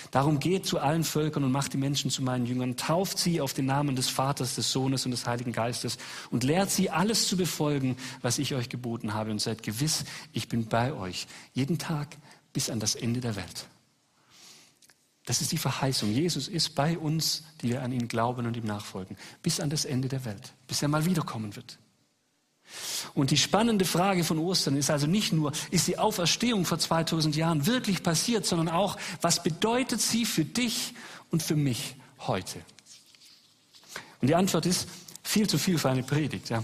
Darum 0.10 0.40
geht 0.40 0.66
zu 0.66 0.80
allen 0.80 1.04
Völkern 1.04 1.44
und 1.44 1.52
macht 1.52 1.74
die 1.74 1.78
Menschen 1.78 2.10
zu 2.10 2.24
meinen 2.24 2.46
Jüngern, 2.46 2.76
tauft 2.76 3.20
sie 3.20 3.42
auf 3.42 3.54
den 3.54 3.66
Namen 3.66 3.96
des 3.96 4.10
Vaters, 4.10 4.56
des 4.56 4.72
Sohnes 4.72 5.06
und 5.06 5.12
des 5.12 5.28
Heiligen 5.28 5.52
Geistes 5.52 5.98
und 6.32 6.44
lehrt 6.44 6.72
sie 6.72 6.90
alles 6.90 7.28
zu 7.28 7.38
befolgen, 7.38 7.98
was 8.22 8.40
ich 8.40 8.56
euch 8.56 8.70
geboten 8.70 9.14
habe 9.14 9.30
und 9.30 9.40
seid 9.40 9.62
gewiss, 9.62 10.06
ich 10.34 10.48
bin 10.48 10.68
bei 10.68 10.94
euch 10.94 11.28
jeden 11.54 11.78
Tag 11.78 12.18
bis 12.54 12.70
an 12.70 12.80
das 12.80 12.96
Ende 12.96 13.20
der 13.20 13.36
Welt. 13.36 13.68
Das 15.26 15.42
ist 15.42 15.52
die 15.52 15.58
Verheißung. 15.58 16.12
Jesus 16.12 16.48
ist 16.48 16.76
bei 16.76 16.98
uns, 16.98 17.44
die 17.62 17.70
wir 17.70 17.82
an 17.82 17.92
ihn 17.92 18.08
glauben 18.08 18.46
und 18.46 18.56
ihm 18.56 18.66
nachfolgen, 18.66 19.18
bis 19.42 19.60
an 19.60 19.70
das 19.72 19.86
Ende 19.86 20.08
der 20.08 20.24
Welt, 20.24 20.54
bis 20.68 20.82
er 20.82 20.88
mal 20.88 21.06
wiederkommen 21.06 21.56
wird. 21.56 21.80
Und 23.14 23.32
die 23.32 23.38
spannende 23.38 23.86
Frage 23.86 24.24
von 24.24 24.40
Ostern 24.40 24.76
ist 24.76 24.90
also 24.90 25.08
nicht 25.08 25.34
nur, 25.34 25.52
ist 25.72 25.88
die 25.88 25.98
Auferstehung 25.98 26.66
vor 26.66 26.80
2000 26.80 27.36
Jahren 27.36 27.66
wirklich 27.66 28.04
passiert, 28.04 28.46
sondern 28.46 28.70
auch, 28.70 28.98
was 29.22 29.44
bedeutet 29.44 30.02
sie 30.02 30.26
für 30.26 30.46
dich 30.46 30.94
und 31.32 31.44
für 31.44 31.56
mich 31.56 31.96
heute? 32.20 32.60
Und 34.22 34.28
die 34.28 34.36
Antwort 34.36 34.66
ist, 34.66 34.88
viel 35.24 35.48
zu 35.48 35.58
viel 35.58 35.78
für 35.78 35.90
eine 35.90 36.04
Predigt. 36.04 36.50
Ja. 36.50 36.64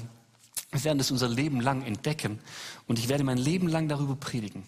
Wir 0.71 0.83
werden 0.83 0.97
das 0.97 1.11
unser 1.11 1.29
Leben 1.29 1.61
lang 1.61 1.83
entdecken 1.83 2.39
und 2.87 2.97
ich 2.99 3.07
werde 3.09 3.23
mein 3.23 3.37
Leben 3.37 3.67
lang 3.67 3.87
darüber 3.87 4.15
predigen. 4.15 4.63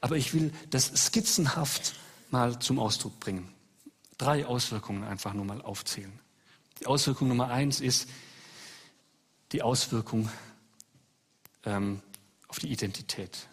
Aber 0.00 0.16
ich 0.16 0.34
will 0.34 0.52
das 0.70 0.86
skizzenhaft 1.06 1.94
mal 2.30 2.58
zum 2.58 2.78
Ausdruck 2.78 3.18
bringen. 3.20 3.52
Drei 4.16 4.46
Auswirkungen 4.46 5.04
einfach 5.04 5.34
nur 5.34 5.44
mal 5.44 5.62
aufzählen. 5.62 6.18
Die 6.80 6.86
Auswirkung 6.86 7.28
Nummer 7.28 7.48
eins 7.48 7.80
ist 7.80 8.08
die 9.52 9.62
Auswirkung 9.62 10.28
ähm, 11.64 12.00
auf 12.48 12.58
die 12.58 12.68
Identität. 12.68 13.48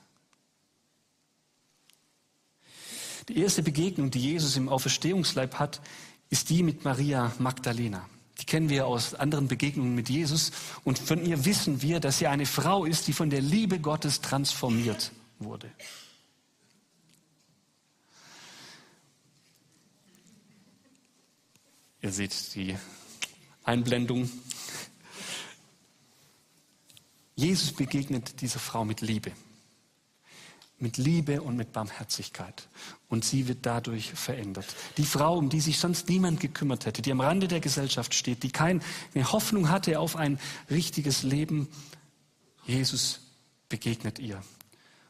Die 3.27 3.39
erste 3.39 3.63
Begegnung, 3.63 4.11
die 4.11 4.19
Jesus 4.19 4.55
im 4.55 4.69
Auferstehungsleib 4.69 5.55
hat, 5.55 5.81
ist 6.29 6.49
die 6.49 6.63
mit 6.63 6.83
Maria 6.83 7.33
Magdalena. 7.39 8.07
Die 8.39 8.45
kennen 8.45 8.69
wir 8.69 8.85
aus 8.85 9.15
anderen 9.15 9.47
Begegnungen 9.47 9.95
mit 9.95 10.09
Jesus. 10.09 10.51
Und 10.83 10.99
von 10.99 11.25
ihr 11.25 11.45
wissen 11.45 11.81
wir, 11.81 11.99
dass 11.99 12.19
sie 12.19 12.27
eine 12.27 12.45
Frau 12.45 12.85
ist, 12.85 13.07
die 13.07 13.13
von 13.13 13.29
der 13.29 13.41
Liebe 13.41 13.79
Gottes 13.79 14.21
transformiert 14.21 15.11
wurde. 15.39 15.71
Ihr 22.05 22.11
seht 22.11 22.53
die 22.53 22.77
Einblendung. 23.63 24.29
Jesus 27.35 27.71
begegnet 27.71 28.41
dieser 28.41 28.59
Frau 28.59 28.85
mit 28.85 29.01
Liebe. 29.01 29.31
Mit 30.77 30.97
Liebe 30.97 31.41
und 31.41 31.57
mit 31.57 31.73
Barmherzigkeit. 31.73 32.67
Und 33.09 33.25
sie 33.25 33.47
wird 33.47 33.65
dadurch 33.65 34.11
verändert. 34.13 34.67
Die 34.97 35.03
Frau, 35.03 35.35
um 35.35 35.49
die 35.49 35.59
sich 35.59 35.79
sonst 35.79 36.07
niemand 36.07 36.39
gekümmert 36.39 36.85
hätte, 36.85 37.01
die 37.01 37.11
am 37.11 37.21
Rande 37.21 37.47
der 37.47 37.59
Gesellschaft 37.59 38.13
steht, 38.13 38.43
die 38.43 38.51
keine 38.51 38.81
Hoffnung 39.15 39.69
hatte 39.69 39.99
auf 39.99 40.15
ein 40.15 40.37
richtiges 40.69 41.23
Leben, 41.23 41.67
Jesus 42.67 43.21
begegnet 43.67 44.19
ihr. 44.19 44.43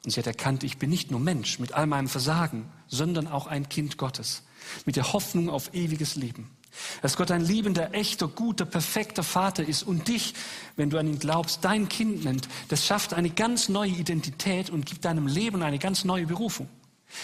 Und 0.05 0.11
sie 0.11 0.19
hat 0.21 0.27
erkannt, 0.27 0.63
ich 0.63 0.77
bin 0.77 0.91
nicht 0.91 1.11
nur 1.11 1.19
Mensch 1.19 1.59
mit 1.59 1.73
all 1.73 1.87
meinem 1.87 2.07
Versagen, 2.07 2.71
sondern 2.87 3.27
auch 3.27 3.47
ein 3.47 3.67
Kind 3.67 3.97
Gottes. 3.97 4.43
Mit 4.85 4.95
der 4.95 5.11
Hoffnung 5.11 5.49
auf 5.49 5.73
ewiges 5.73 6.15
Leben. 6.15 6.54
Dass 7.01 7.17
Gott 7.17 7.31
ein 7.31 7.41
liebender, 7.41 7.93
echter, 7.93 8.27
guter, 8.27 8.65
perfekter 8.65 9.23
Vater 9.23 9.67
ist 9.67 9.83
und 9.83 10.07
dich, 10.07 10.33
wenn 10.75 10.89
du 10.89 10.97
an 10.97 11.07
ihn 11.07 11.19
glaubst, 11.19 11.63
dein 11.63 11.89
Kind 11.89 12.23
nennt, 12.25 12.47
das 12.69 12.85
schafft 12.85 13.13
eine 13.13 13.29
ganz 13.29 13.69
neue 13.69 13.91
Identität 13.91 14.69
und 14.69 14.85
gibt 14.85 15.05
deinem 15.05 15.27
Leben 15.27 15.63
eine 15.63 15.79
ganz 15.79 16.03
neue 16.05 16.25
Berufung. 16.25 16.67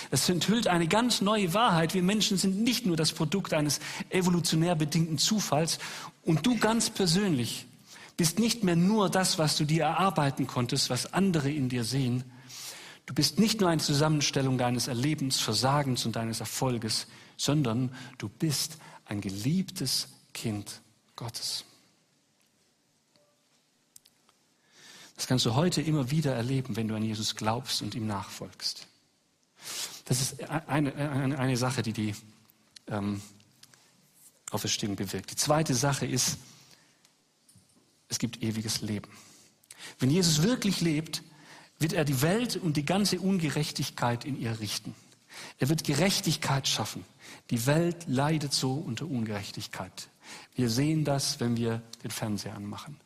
Das 0.10 0.30
enthüllt 0.30 0.68
eine 0.68 0.88
ganz 0.88 1.22
neue 1.22 1.54
Wahrheit. 1.54 1.94
Wir 1.94 2.04
Menschen 2.04 2.38
sind 2.38 2.62
nicht 2.62 2.86
nur 2.86 2.96
das 2.96 3.12
Produkt 3.12 3.54
eines 3.54 3.80
evolutionär 4.10 4.76
bedingten 4.76 5.18
Zufalls 5.18 5.80
und 6.24 6.46
du 6.46 6.58
ganz 6.58 6.90
persönlich 6.90 7.66
bist 8.18 8.40
nicht 8.40 8.64
mehr 8.64 8.76
nur 8.76 9.10
das, 9.10 9.40
was 9.40 9.58
du 9.58 9.66
dir 9.66 9.84
erarbeiten 9.84 10.46
konntest, 10.46 10.90
was 10.90 11.14
andere 11.14 11.50
in 11.50 11.70
dir 11.70 11.84
sehen. 11.84 12.24
Du 13.06 13.14
bist 13.14 13.40
nicht 13.40 13.60
nur 13.60 13.70
eine 13.70 13.82
Zusammenstellung 13.82 14.58
deines 14.58 14.88
Erlebens, 14.88 15.40
Versagens 15.40 16.06
und 16.06 16.16
deines 16.16 16.40
Erfolges, 16.40 17.08
sondern 17.36 17.92
du 18.20 18.30
bist 18.30 18.78
ein 19.12 19.20
geliebtes 19.20 20.08
Kind 20.34 20.82
Gottes. 21.18 21.66
Das 25.18 25.28
kannst 25.28 25.46
du 25.46 25.54
heute 25.54 25.82
immer 25.82 26.10
wieder 26.10 26.34
erleben, 26.34 26.78
wenn 26.78 26.88
du 26.88 26.96
an 26.96 27.04
Jesus 27.04 27.36
glaubst 27.36 27.82
und 27.82 27.94
ihm 27.94 28.08
nachfolgst. 28.08 28.88
Das 30.06 30.22
ist 30.22 30.50
eine, 30.50 30.96
eine, 30.96 31.38
eine 31.38 31.58
Sache, 31.58 31.84
die 31.84 31.92
die 31.92 32.16
ähm, 32.88 33.22
Auferstehung 34.50 34.96
bewirkt. 34.96 35.30
Die 35.30 35.36
zweite 35.36 35.76
Sache 35.76 36.06
ist, 36.06 36.38
es 38.08 38.18
gibt 38.18 38.42
ewiges 38.42 38.82
Leben. 38.82 39.12
Wenn 40.00 40.10
Jesus 40.10 40.42
wirklich 40.42 40.80
lebt, 40.80 41.22
wird 41.80 41.92
er 41.92 42.06
die 42.06 42.22
Welt 42.22 42.56
und 42.56 42.78
die 42.78 42.86
ganze 42.86 43.20
Ungerechtigkeit 43.20 44.24
in 44.24 44.40
ihr 44.40 44.62
richten. 44.62 44.96
Er 45.60 45.70
wird 45.70 45.84
Gerechtigkeit 45.84 46.68
schaffen. 46.68 47.06
Die 47.50 47.66
Welt 47.66 48.06
leidet 48.08 48.54
so 48.54 48.74
unter 48.74 49.06
Ungerechtigkeit. 49.06 50.10
Wir 50.56 50.70
sehen 50.70 51.04
das, 51.06 51.40
wenn 51.40 51.58
wir 51.58 51.82
den 52.04 52.12
Fernseher 52.12 52.56
anmachen. 52.56 52.98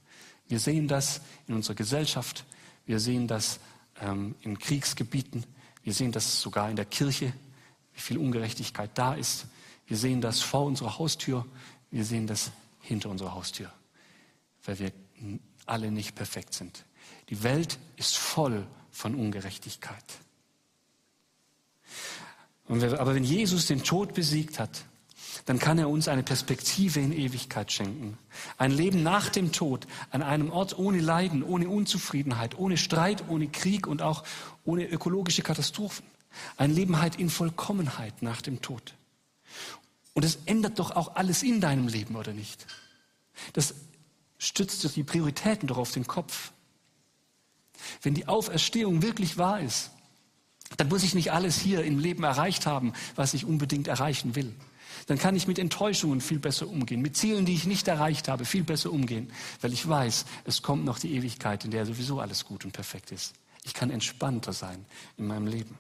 Wir 0.48 0.60
sehen 0.60 0.88
das 0.88 1.22
in 1.48 1.56
unserer 1.56 1.76
Gesellschaft. 1.76 2.46
Wir 2.86 3.00
sehen 3.00 3.28
das 3.28 3.60
ähm, 4.02 4.36
in 4.42 4.60
Kriegsgebieten. 4.60 5.46
Wir 5.84 5.94
sehen 5.94 6.12
das 6.12 6.42
sogar 6.42 6.70
in 6.70 6.76
der 6.76 6.86
Kirche, 6.86 7.34
wie 7.94 8.02
viel 8.02 8.18
Ungerechtigkeit 8.18 8.92
da 8.96 9.14
ist. 9.14 9.46
Wir 9.88 9.98
sehen 9.98 10.22
das 10.22 10.42
vor 10.42 10.66
unserer 10.66 10.98
Haustür. 10.98 11.46
Wir 11.92 12.06
sehen 12.06 12.28
das 12.28 12.52
hinter 12.82 13.10
unserer 13.10 13.34
Haustür, 13.34 13.72
weil 14.66 14.80
wir 14.80 14.92
alle 15.66 15.92
nicht 15.92 16.16
perfekt 16.16 16.54
sind. 16.54 16.86
Die 17.30 17.42
Welt 17.44 17.80
ist 17.96 18.18
voll 18.18 18.68
von 18.92 19.16
Ungerechtigkeit. 19.16 20.04
Aber 22.68 23.16
wenn 23.16 23.24
Jesus 23.24 23.68
den 23.68 23.84
Tod 23.84 24.14
besiegt 24.14 24.60
hat, 24.60 24.86
dann 25.46 25.60
kann 25.60 25.78
er 25.78 25.90
uns 25.90 26.08
eine 26.08 26.24
Perspektive 26.24 27.00
in 27.00 27.12
Ewigkeit 27.12 27.72
schenken. 27.72 28.18
Ein 28.58 28.72
Leben 28.72 29.04
nach 29.04 29.30
dem 29.30 29.52
Tod, 29.52 29.86
an 30.10 30.24
einem 30.24 30.52
Ort 30.52 30.78
ohne 30.78 31.00
Leiden, 31.00 31.44
ohne 31.44 31.70
Unzufriedenheit, 31.70 32.58
ohne 32.58 32.78
Streit, 32.78 33.24
ohne 33.30 33.48
Krieg 33.48 33.86
und 33.86 34.02
auch 34.02 34.24
ohne 34.64 34.86
ökologische 34.86 35.44
Katastrophen. 35.44 36.06
Ein 36.58 36.74
Leben 36.74 37.00
halt 37.00 37.18
in 37.18 37.30
Vollkommenheit 37.30 38.22
nach 38.22 38.42
dem 38.42 38.62
Tod. 38.62 38.96
Und 40.14 40.24
es 40.24 40.40
ändert 40.46 40.80
doch 40.80 40.92
auch 40.92 41.16
alles 41.16 41.44
in 41.44 41.62
deinem 41.62 41.88
Leben, 41.88 42.16
oder 42.16 42.34
nicht? 42.34 42.66
Das 43.54 43.76
stützt 44.38 44.96
die 44.96 45.04
Prioritäten 45.04 45.68
doch 45.68 45.78
auf 45.78 45.92
den 45.92 46.08
Kopf. 46.08 46.52
Wenn 48.02 48.14
die 48.14 48.28
Auferstehung 48.28 49.02
wirklich 49.02 49.38
wahr 49.38 49.60
ist, 49.60 49.92
dann 50.78 50.90
muss 50.90 51.04
ich 51.04 51.16
nicht 51.16 51.32
alles 51.32 51.58
hier 51.60 51.84
im 51.84 52.00
Leben 52.00 52.24
erreicht 52.24 52.66
haben, 52.66 52.94
was 53.16 53.34
ich 53.34 53.46
unbedingt 53.46 53.88
erreichen 53.88 54.36
will. 54.36 54.54
Dann 55.08 55.20
kann 55.20 55.36
ich 55.36 55.48
mit 55.48 55.60
Enttäuschungen 55.60 56.22
viel 56.22 56.40
besser 56.40 56.68
umgehen, 56.68 57.02
mit 57.02 57.16
Zielen, 57.16 57.46
die 57.46 57.54
ich 57.54 57.66
nicht 57.66 57.88
erreicht 57.88 58.28
habe, 58.28 58.46
viel 58.46 58.64
besser 58.64 58.92
umgehen, 58.92 59.32
weil 59.62 59.74
ich 59.74 59.88
weiß, 59.88 60.26
es 60.46 60.62
kommt 60.62 60.86
noch 60.86 60.98
die 60.98 61.14
Ewigkeit, 61.14 61.64
in 61.66 61.72
der 61.72 61.86
sowieso 61.86 62.20
alles 62.20 62.46
gut 62.46 62.66
und 62.66 62.72
perfekt 62.72 63.12
ist. 63.12 63.34
Ich 63.64 63.74
kann 63.74 63.92
entspannter 63.92 64.54
sein 64.54 64.86
in 65.18 65.28
meinem 65.28 65.48
Leben. 65.48 65.78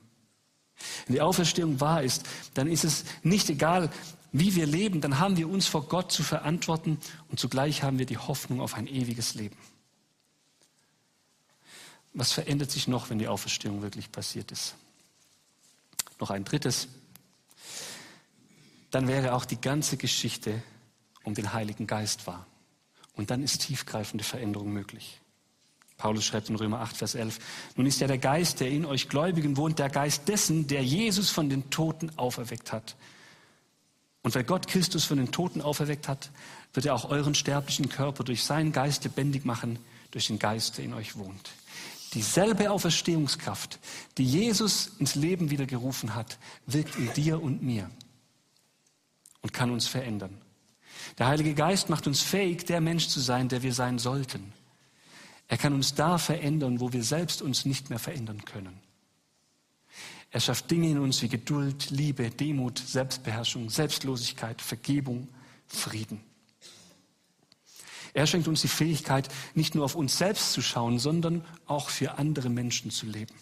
Wenn 1.07 1.15
die 1.15 1.21
Auferstehung 1.21 1.79
wahr 1.79 2.03
ist, 2.03 2.23
dann 2.53 2.67
ist 2.67 2.83
es 2.83 3.05
nicht 3.23 3.49
egal, 3.49 3.89
wie 4.31 4.55
wir 4.55 4.65
leben, 4.65 5.01
dann 5.01 5.19
haben 5.19 5.37
wir 5.37 5.49
uns 5.49 5.65
vor 5.65 5.87
Gott 5.87 6.11
zu 6.11 6.21
verantworten 6.21 6.99
und 7.29 7.39
zugleich 7.39 7.83
haben 7.83 7.99
wir 7.99 8.05
die 8.05 8.17
Hoffnung 8.17 8.59
auf 8.59 8.73
ein 8.75 8.85
ewiges 8.85 9.33
Leben. 9.33 9.55
Was 12.15 12.31
verändert 12.31 12.71
sich 12.71 12.87
noch, 12.87 13.09
wenn 13.09 13.19
die 13.19 13.27
Auferstehung 13.27 13.81
wirklich 13.81 14.11
passiert 14.11 14.51
ist? 14.51 14.75
Noch 16.19 16.29
ein 16.29 16.45
drittes. 16.45 16.87
Dann 18.89 19.09
wäre 19.09 19.33
auch 19.33 19.43
die 19.43 19.59
ganze 19.59 19.97
Geschichte 19.97 20.63
um 21.23 21.33
den 21.33 21.51
Heiligen 21.51 21.87
Geist 21.87 22.25
wahr. 22.25 22.47
Und 23.15 23.31
dann 23.31 23.43
ist 23.43 23.61
tiefgreifende 23.63 24.23
Veränderung 24.23 24.71
möglich. 24.71 25.19
Paulus 25.97 26.25
schreibt 26.25 26.49
in 26.49 26.55
Römer 26.55 26.79
8, 26.79 26.95
Vers 26.95 27.15
11, 27.15 27.39
nun 27.75 27.85
ist 27.85 27.99
ja 27.99 28.07
der 28.07 28.17
Geist, 28.17 28.61
der 28.61 28.69
in 28.69 28.85
euch 28.85 29.09
Gläubigen 29.09 29.57
wohnt, 29.57 29.79
der 29.79 29.89
Geist 29.89 30.27
dessen, 30.29 30.67
der 30.67 30.83
Jesus 30.83 31.29
von 31.29 31.49
den 31.49 31.69
Toten 31.69 32.17
auferweckt 32.17 32.71
hat. 32.71 32.95
Und 34.21 34.35
weil 34.35 34.43
Gott 34.45 34.67
Christus 34.67 35.03
von 35.03 35.17
den 35.17 35.31
Toten 35.31 35.61
auferweckt 35.61 36.07
hat, 36.07 36.31
wird 36.73 36.85
er 36.85 36.95
auch 36.95 37.09
euren 37.09 37.35
sterblichen 37.35 37.89
Körper 37.89 38.23
durch 38.23 38.43
seinen 38.43 38.71
Geist 38.71 39.03
lebendig 39.03 39.45
machen, 39.45 39.79
durch 40.11 40.27
den 40.27 40.39
Geist, 40.39 40.77
der 40.77 40.85
in 40.85 40.93
euch 40.93 41.17
wohnt. 41.17 41.51
Dieselbe 42.13 42.71
Auferstehungskraft, 42.71 43.79
die 44.17 44.25
Jesus 44.25 44.91
ins 44.99 45.15
Leben 45.15 45.49
wieder 45.49 45.65
gerufen 45.65 46.15
hat, 46.15 46.37
wirkt 46.65 46.95
in 46.95 47.11
dir 47.13 47.41
und 47.41 47.61
mir 47.61 47.89
und 49.41 49.53
kann 49.53 49.71
uns 49.71 49.87
verändern. 49.87 50.37
Der 51.17 51.27
Heilige 51.27 51.53
Geist 51.53 51.89
macht 51.89 52.07
uns 52.07 52.21
fähig, 52.21 52.65
der 52.65 52.81
Mensch 52.81 53.07
zu 53.07 53.19
sein, 53.19 53.49
der 53.49 53.63
wir 53.63 53.73
sein 53.73 53.99
sollten. 53.99 54.53
Er 55.47 55.57
kann 55.57 55.73
uns 55.73 55.93
da 55.93 56.17
verändern, 56.17 56.79
wo 56.79 56.93
wir 56.93 57.03
selbst 57.03 57.41
uns 57.41 57.65
nicht 57.65 57.89
mehr 57.89 57.99
verändern 57.99 58.43
können. 58.45 58.79
Er 60.31 60.39
schafft 60.39 60.69
Dinge 60.71 60.89
in 60.89 60.99
uns 60.99 61.21
wie 61.21 61.29
Geduld, 61.29 61.91
Liebe, 61.91 62.29
Demut, 62.29 62.79
Selbstbeherrschung, 62.79 63.69
Selbstlosigkeit, 63.69 64.61
Vergebung, 64.61 65.27
Frieden. 65.67 66.21
Er 68.15 68.27
schenkt 68.27 68.47
uns 68.47 68.61
die 68.61 68.69
Fähigkeit, 68.69 69.27
nicht 69.55 69.75
nur 69.75 69.83
auf 69.83 69.93
uns 69.93 70.17
selbst 70.17 70.53
zu 70.53 70.61
schauen, 70.61 70.99
sondern 70.99 71.43
auch 71.65 71.89
für 71.89 72.17
andere 72.17 72.47
Menschen 72.49 72.89
zu 72.89 73.05
leben. 73.05 73.35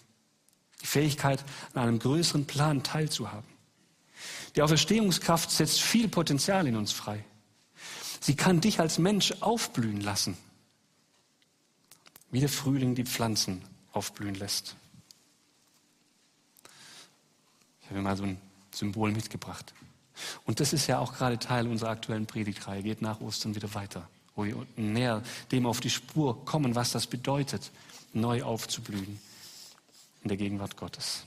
Die 0.82 0.88
Fähigkeit, 0.88 1.46
an 1.76 1.84
einem 1.84 2.00
größeren 2.00 2.48
Plan 2.48 2.82
teilzuhaben. 2.82 3.48
Die 4.56 4.64
Auferstehungskraft 4.64 5.52
setzt 5.52 5.80
viel 5.80 6.08
Potenzial 6.08 6.66
in 6.66 6.76
uns 6.76 6.92
frei. 6.92 7.24
Sie 8.20 8.36
kann 8.36 8.62
dich 8.62 8.80
als 8.80 8.98
Mensch 8.98 9.32
aufblühen 9.42 10.02
lassen, 10.02 10.36
wie 12.32 12.40
der 12.40 12.50
Frühling 12.50 12.96
die 12.96 13.06
Pflanzen 13.06 13.62
aufblühen 13.92 14.34
lässt. 14.34 14.76
Ich 17.84 17.92
habe 17.92 18.02
mal 18.02 18.18
so 18.18 18.24
ein 18.24 18.42
Symbol 18.74 19.12
mitgebracht. 19.12 19.72
Und 20.46 20.60
das 20.60 20.74
ist 20.74 20.88
ja 20.88 20.98
auch 20.98 21.14
gerade 21.14 21.38
Teil 21.38 21.68
unserer 21.68 21.92
aktuellen 21.92 22.26
Predigtreihe. 22.26 22.82
Geht 22.82 23.04
nach 23.04 23.22
Ostern 23.22 23.54
wieder 23.54 23.72
weiter 23.76 24.10
wo 24.36 24.46
wir 24.46 24.65
näher 24.76 25.24
dem 25.52 25.65
auf 25.65 25.80
die 25.80 25.89
Spur 25.89 26.43
kommen, 26.46 26.76
was 26.76 26.91
das 26.91 27.08
bedeutet, 27.08 27.72
neu 28.13 28.43
aufzublühen 28.43 29.19
in 30.24 30.28
der 30.28 30.38
Gegenwart 30.38 30.78
Gottes. 30.78 31.24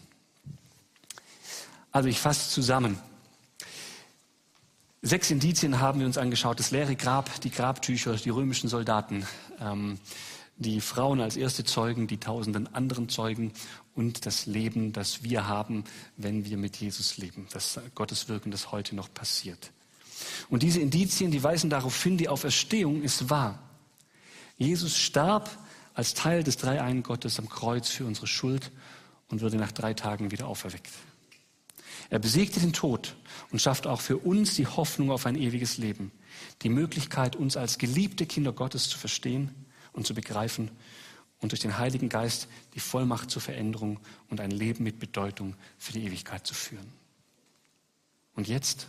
Also 1.93 2.09
ich 2.09 2.19
fasse 2.19 2.51
zusammen. 2.51 2.99
Sechs 5.03 5.31
Indizien 5.31 5.81
haben 5.81 6.01
wir 6.01 6.07
uns 6.07 6.19
angeschaut. 6.19 6.59
Das 6.59 6.71
leere 6.71 6.97
Grab, 6.97 7.41
die 7.43 7.51
Grabtücher, 7.51 8.17
die 8.17 8.31
römischen 8.31 8.69
Soldaten, 8.69 9.27
ähm, 9.61 9.99
die 10.57 10.81
Frauen 10.81 11.21
als 11.21 11.37
erste 11.37 11.65
Zeugen, 11.65 12.07
die 12.07 12.19
tausenden 12.19 12.75
anderen 12.75 13.09
Zeugen 13.09 13.53
und 13.95 14.27
das 14.27 14.47
Leben, 14.47 14.93
das 14.93 15.23
wir 15.23 15.47
haben, 15.47 15.85
wenn 16.17 16.45
wir 16.45 16.57
mit 16.57 16.77
Jesus 16.77 17.19
leben. 17.19 17.47
Das 17.53 17.79
Gottes 17.95 18.29
Wirken, 18.29 18.51
das 18.51 18.73
heute 18.73 18.97
noch 18.97 19.13
passiert. 19.13 19.71
Und 20.49 20.63
diese 20.63 20.81
Indizien, 20.81 21.31
die 21.31 21.43
weisen 21.43 21.71
darauf 21.71 22.03
hin, 22.03 22.17
die 22.17 22.29
Auferstehung 22.29 23.03
ist 23.03 23.31
wahr. 23.31 23.63
Jesus 24.57 24.97
starb 24.97 25.51
als 25.95 26.15
Teil 26.15 26.43
des 26.43 26.57
Dreieinen 26.57 27.03
Gottes 27.03 27.39
am 27.39 27.49
Kreuz 27.49 27.89
für 27.89 28.05
unsere 28.05 28.27
Schuld 28.27 28.71
und 29.29 29.43
wurde 29.43 29.57
nach 29.57 29.73
drei 29.73 29.95
Tagen 29.95 30.31
wieder 30.31 30.47
auferweckt. 30.47 30.93
Er 32.11 32.19
besiegte 32.19 32.61
den 32.61 32.73
Tod 32.73 33.17
und 33.51 33.61
schafft 33.61 33.87
auch 33.87 34.01
für 34.01 34.19
uns 34.19 34.55
die 34.55 34.67
Hoffnung 34.67 35.11
auf 35.11 35.27
ein 35.27 35.37
ewiges 35.37 35.79
Leben, 35.79 36.13
die 36.63 36.69
Möglichkeit, 36.69 37.35
uns 37.35 37.57
als 37.57 37.79
geliebte 37.79 38.27
Kinder 38.27 38.53
Gottes 38.53 38.89
zu 38.89 38.99
verstehen 38.99 39.55
und 39.93 40.07
zu 40.07 40.15
begreifen 40.15 40.71
und 41.41 41.53
durch 41.53 41.61
den 41.61 41.79
Heiligen 41.79 42.09
Geist 42.09 42.49
die 42.75 42.81
Vollmacht 42.81 43.31
zur 43.31 43.43
Veränderung 43.43 43.99
und 44.31 44.41
ein 44.41 44.51
Leben 44.51 44.85
mit 44.85 44.99
Bedeutung 44.99 45.55
für 45.79 45.93
die 45.93 46.05
Ewigkeit 46.05 46.47
zu 46.47 46.55
führen. 46.55 46.93
Und 48.35 48.49
jetzt 48.49 48.89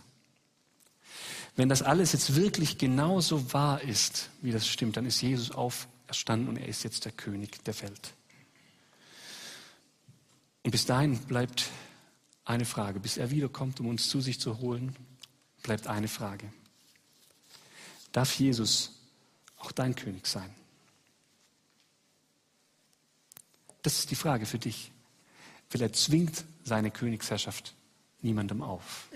wenn 1.57 1.69
das 1.69 1.81
alles 1.81 2.13
jetzt 2.13 2.35
wirklich 2.35 2.77
genauso 2.77 3.51
wahr 3.51 3.81
ist, 3.81 4.29
wie 4.41 4.51
das 4.51 4.67
stimmt, 4.67 4.95
dann 4.95 5.07
ist 5.07 5.19
Jesus 5.21 5.49
auferstanden 5.51 6.49
und 6.49 6.57
er 6.57 6.67
ist 6.67 6.83
jetzt 6.83 7.03
der 7.03 7.11
König 7.11 7.63
der 7.65 7.81
Welt. 7.81 8.13
Und 10.63 10.69
bis 10.71 10.85
dahin 10.85 11.17
bleibt 11.17 11.69
eine 12.45 12.63
Frage, 12.63 12.99
bis 12.99 13.17
er 13.17 13.31
wiederkommt, 13.31 13.79
um 13.79 13.87
uns 13.87 14.07
zu 14.07 14.21
sich 14.21 14.39
zu 14.39 14.59
holen, 14.59 14.95
bleibt 15.63 15.87
eine 15.87 16.07
Frage. 16.07 16.53
Darf 18.11 18.37
Jesus 18.37 18.91
auch 19.57 19.71
dein 19.71 19.95
König 19.95 20.27
sein? 20.27 20.53
Das 23.81 23.97
ist 23.97 24.11
die 24.11 24.15
Frage 24.15 24.45
für 24.45 24.59
dich, 24.59 24.91
er 25.73 25.93
zwingt 25.93 26.43
seine 26.63 26.91
Königsherrschaft 26.91 27.73
niemandem 28.21 28.61
auf. 28.61 29.09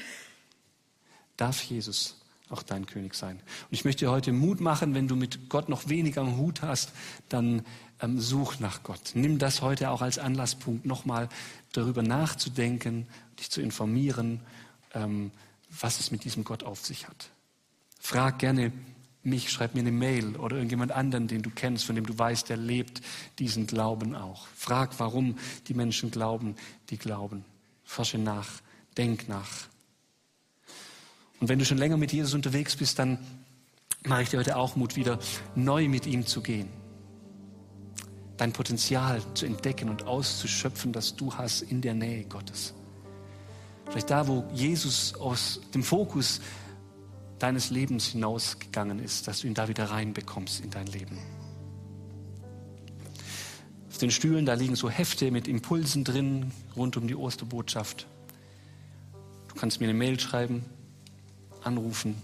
Darf 1.38 1.64
Jesus 1.64 2.20
auch 2.52 2.64
dein 2.64 2.86
König 2.86 3.16
sein. 3.16 3.38
Und 3.38 3.72
ich 3.72 3.86
möchte 3.86 4.06
dir 4.06 4.12
heute 4.12 4.32
Mut 4.32 4.60
machen, 4.62 4.93
wenn 4.93 5.08
du 5.08 5.16
mit 5.16 5.49
Gott 5.49 5.70
noch 5.70 5.89
weniger 5.89 6.22
am 6.22 6.38
Hut 6.38 6.62
hast, 6.62 6.91
dann 7.30 7.64
ähm, 8.02 8.20
such 8.20 8.60
nach 8.60 8.84
Gott. 8.84 9.12
Nimm 9.14 9.38
das 9.38 9.62
heute 9.62 9.89
auch 9.89 10.02
als 10.02 10.18
Anlasspunkt, 10.18 10.86
nochmal 10.86 11.30
darüber 11.72 12.04
nachzudenken, 12.04 13.08
dich 13.39 13.49
zu 13.49 13.62
informieren, 13.62 14.41
ähm, 14.93 15.32
was 15.70 15.99
es 15.99 16.12
mit 16.12 16.24
diesem 16.24 16.43
Gott 16.43 16.64
auf 16.64 16.86
sich 16.86 17.08
hat. 17.08 17.30
Frag 17.99 18.39
gerne 18.39 18.72
mich, 19.24 19.52
schreib 19.52 19.76
mir 19.76 19.82
eine 19.82 19.91
Mail 19.91 20.36
oder 20.36 20.56
irgendjemand 20.56 20.91
anderen, 20.91 21.28
den 21.28 21.41
du 21.43 21.52
kennst, 21.52 21.86
von 21.86 21.95
dem 21.95 22.06
du 22.06 22.18
weißt, 22.18 22.49
der 22.49 22.58
lebt 22.58 23.02
diesen 23.39 23.68
Glauben 23.68 24.16
auch. 24.16 24.47
Frag, 24.56 24.99
warum 24.99 25.38
die 25.68 25.74
Menschen 25.74 26.12
glauben, 26.12 26.56
die 26.89 26.97
glauben. 26.97 27.45
Forsche 27.84 28.18
nach, 28.18 28.47
denk 28.97 29.30
nach. 29.30 29.68
Und 31.42 31.50
wenn 31.50 31.60
du 31.60 31.66
schon 31.66 31.78
länger 31.78 31.98
mit 31.98 32.14
Jesus 32.14 32.34
unterwegs 32.34 32.78
bist, 32.78 32.98
dann 33.00 33.18
mache 34.06 34.22
ich 34.24 34.30
dir 34.30 34.38
heute 34.38 34.56
auch 34.56 34.78
Mut, 34.78 34.96
wieder 34.96 35.20
neu 35.56 35.89
mit 35.89 36.06
ihm 36.06 36.26
zu 36.26 36.42
gehen. 36.42 36.70
dein 38.42 38.54
Potenzial 38.54 39.22
zu 39.36 39.46
entdecken 39.46 39.88
und 39.88 40.08
auszuschöpfen, 40.08 40.92
das 40.94 41.16
du 41.16 41.32
hast 41.36 41.62
in 41.62 41.80
der 41.82 41.94
Nähe 41.94 42.24
Gottes. 42.24 42.74
Vielleicht 43.88 44.10
da, 44.10 44.28
wo 44.28 44.46
Jesus 44.52 45.14
aus 45.14 45.62
dem 45.76 45.84
Fokus 45.84 46.42
deines 47.38 47.70
Lebens 47.70 48.08
hinausgegangen 48.08 48.98
ist, 48.98 49.28
dass 49.28 49.42
du 49.42 49.48
ihn 49.48 49.54
da 49.54 49.68
wieder 49.68 49.92
reinbekommst 49.92 50.64
in 50.64 50.72
dein 50.72 50.88
Leben. 50.88 51.20
Auf 53.92 54.00
den 54.00 54.10
Stühlen, 54.10 54.48
da 54.48 54.56
liegen 54.56 54.76
so 54.76 54.89
Hefte 54.89 55.30
mit 55.30 55.48
Impulsen 55.48 56.04
drin 56.04 56.52
rund 56.76 56.98
um 56.98 57.08
die 57.08 57.16
Osterbotschaft. 57.16 58.08
Du 59.50 59.56
kannst 59.60 59.80
mir 59.82 59.86
eine 59.86 59.94
Mail 59.94 60.20
schreiben, 60.20 60.66
anrufen, 61.64 62.22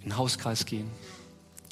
in 0.00 0.10
den 0.10 0.16
Hauskreis 0.16 0.64
gehen. 0.64 0.90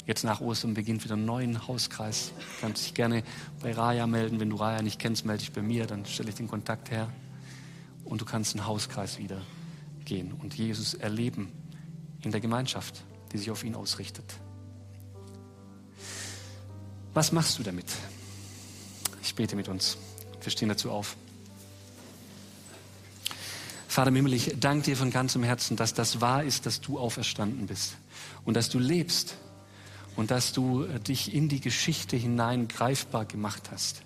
Jetzt 0.05 0.23
nach 0.23 0.39
Ostern 0.39 0.73
beginnt 0.73 1.03
wieder 1.03 1.15
ein 1.15 1.25
neuer 1.25 1.67
Hauskreis. 1.67 2.31
Du 2.37 2.61
kannst 2.61 2.85
dich 2.85 2.93
gerne 2.93 3.23
bei 3.61 3.73
Raya 3.73 4.07
melden. 4.07 4.39
Wenn 4.39 4.49
du 4.49 4.55
Raya 4.55 4.81
nicht 4.81 4.99
kennst, 4.99 5.25
melde 5.25 5.39
dich 5.39 5.51
bei 5.51 5.61
mir, 5.61 5.85
dann 5.85 6.05
stelle 6.05 6.29
ich 6.29 6.35
den 6.35 6.47
Kontakt 6.47 6.91
her. 6.91 7.11
Und 8.05 8.21
du 8.21 8.25
kannst 8.25 8.55
einen 8.55 8.65
Hauskreis 8.65 9.17
wieder 9.17 9.41
gehen 10.05 10.31
und 10.31 10.53
Jesus 10.55 10.93
erleben 10.93 11.51
in 12.21 12.31
der 12.31 12.39
Gemeinschaft, 12.39 13.03
die 13.33 13.37
sich 13.37 13.51
auf 13.51 13.65
ihn 13.65 13.75
ausrichtet. 13.75 14.39
Was 17.13 17.33
machst 17.33 17.59
du 17.59 17.63
damit? 17.63 17.93
Ich 19.21 19.35
bete 19.35 19.57
mit 19.57 19.67
uns. 19.67 19.97
Wir 20.41 20.51
stehen 20.51 20.69
dazu 20.69 20.91
auf. 20.91 21.17
Vater 23.97 24.09
im 24.09 24.15
Himmel, 24.15 24.33
ich 24.33 24.53
danke 24.59 24.85
dir 24.85 24.95
von 24.95 25.09
ganzem 25.09 25.41
Herzen, 25.41 25.75
dass 25.75 25.95
das 25.95 26.21
wahr 26.21 26.43
ist, 26.43 26.67
dass 26.67 26.81
du 26.81 26.99
auferstanden 26.99 27.65
bist 27.65 27.97
und 28.45 28.53
dass 28.53 28.69
du 28.69 28.77
lebst 28.77 29.37
und 30.15 30.29
dass 30.29 30.53
du 30.53 30.83
dich 30.85 31.33
in 31.33 31.49
die 31.49 31.61
Geschichte 31.61 32.15
hinein 32.15 32.67
greifbar 32.67 33.25
gemacht 33.25 33.71
hast, 33.71 34.03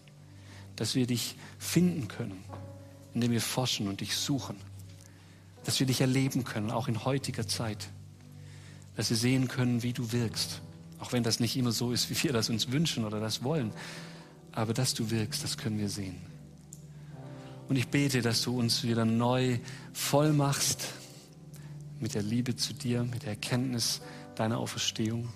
dass 0.77 0.95
wir 0.95 1.07
dich 1.07 1.35
finden 1.59 2.07
können, 2.07 2.41
indem 3.13 3.31
wir 3.31 3.41
forschen 3.41 3.89
und 3.89 3.99
dich 3.99 4.15
suchen 4.15 4.55
dass 5.65 5.79
wir 5.79 5.87
dich 5.87 5.99
erleben 5.99 6.45
können, 6.45 6.71
auch 6.71 6.87
in 6.87 7.03
heutiger 7.03 7.45
Zeit. 7.45 7.89
Dass 8.95 9.09
wir 9.09 9.17
sehen 9.17 9.49
können, 9.49 9.83
wie 9.83 9.91
du 9.93 10.13
wirkst. 10.13 10.61
Auch 10.99 11.11
wenn 11.11 11.23
das 11.23 11.41
nicht 11.41 11.57
immer 11.57 11.71
so 11.73 11.91
ist, 11.91 12.09
wie 12.09 12.23
wir 12.23 12.33
das 12.33 12.49
uns 12.49 12.71
wünschen 12.71 13.03
oder 13.03 13.19
das 13.19 13.43
wollen. 13.43 13.73
Aber 14.53 14.73
dass 14.73 14.93
du 14.93 15.11
wirkst, 15.11 15.43
das 15.43 15.57
können 15.57 15.79
wir 15.79 15.89
sehen. 15.89 16.15
Und 17.67 17.75
ich 17.75 17.87
bete, 17.87 18.21
dass 18.21 18.41
du 18.41 18.57
uns 18.57 18.83
wieder 18.83 19.05
neu 19.05 19.59
voll 19.93 20.33
machst 20.33 20.89
mit 21.99 22.15
der 22.15 22.23
Liebe 22.23 22.55
zu 22.55 22.73
dir, 22.73 23.03
mit 23.03 23.23
der 23.23 23.29
Erkenntnis 23.31 24.01
deiner 24.35 24.57
Auferstehung. 24.57 25.29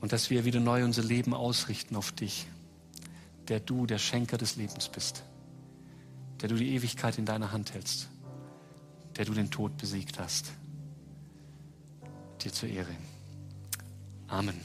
Und 0.00 0.12
dass 0.12 0.30
wir 0.30 0.44
wieder 0.44 0.60
neu 0.60 0.84
unser 0.84 1.02
Leben 1.02 1.34
ausrichten 1.34 1.96
auf 1.96 2.12
dich, 2.12 2.46
der 3.48 3.60
du 3.60 3.86
der 3.86 3.98
Schenker 3.98 4.38
des 4.38 4.56
Lebens 4.56 4.88
bist, 4.88 5.24
der 6.40 6.48
du 6.48 6.56
die 6.56 6.74
Ewigkeit 6.74 7.18
in 7.18 7.24
deiner 7.24 7.52
Hand 7.52 7.74
hältst 7.74 8.08
der 9.16 9.24
du 9.24 9.34
den 9.34 9.50
Tod 9.50 9.76
besiegt 9.76 10.18
hast. 10.18 10.52
Dir 12.42 12.52
zur 12.52 12.68
Ehre. 12.68 12.94
Amen. 14.28 14.60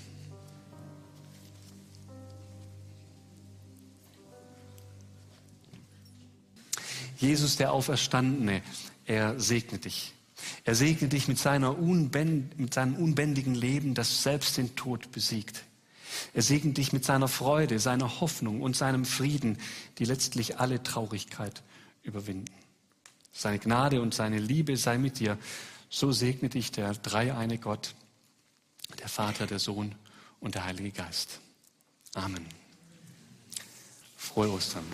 Jesus, 7.20 7.57
der 7.57 7.74
Auferstandene, 7.74 8.61
er 9.05 9.39
segnet 9.39 9.86
dich. 9.86 10.13
Er 10.63 10.74
segnet 10.74 11.11
dich 11.11 11.28
mit, 11.28 11.38
seiner 11.38 11.78
unbänd, 11.78 12.57
mit 12.57 12.74
seinem 12.74 12.95
unbändigen 12.95 13.55
Leben, 13.55 13.93
das 13.93 14.24
selbst 14.24 14.55
den 14.57 14.76
Tod 14.76 15.11
besiegt. 15.11 15.65
Er 16.34 16.41
segnet 16.41 16.78
dich 16.78 16.93
mit 16.93 17.03
seiner 17.03 17.28
Freude, 17.28 17.80
seiner 17.80 18.22
Hoffnung 18.22 18.61
und 18.61 18.76
seinem 18.76 19.03
Frieden, 19.03 19.57
die 19.97 20.05
letztlich 20.05 20.59
alle 20.59 20.82
Traurigkeit 20.82 21.61
überwinden. 22.03 22.53
Seine 23.34 23.59
Gnade 23.59 24.01
und 24.01 24.13
seine 24.13 24.39
Liebe 24.39 24.78
sei 24.78 24.97
mit 24.97 25.20
dir. 25.20 25.38
So 25.89 26.11
segne 26.11 26.49
dich 26.49 26.72
der 26.72 26.93
dreieine 26.93 27.57
Gott, 27.57 27.95
der 28.99 29.09
Vater, 29.09 29.45
der 29.45 29.59
Sohn 29.59 29.93
und 30.39 30.55
der 30.55 30.65
Heilige 30.65 30.91
Geist. 30.91 31.39
Amen. 32.13 32.45
Frohe 34.17 34.51
Ostern. 34.51 34.86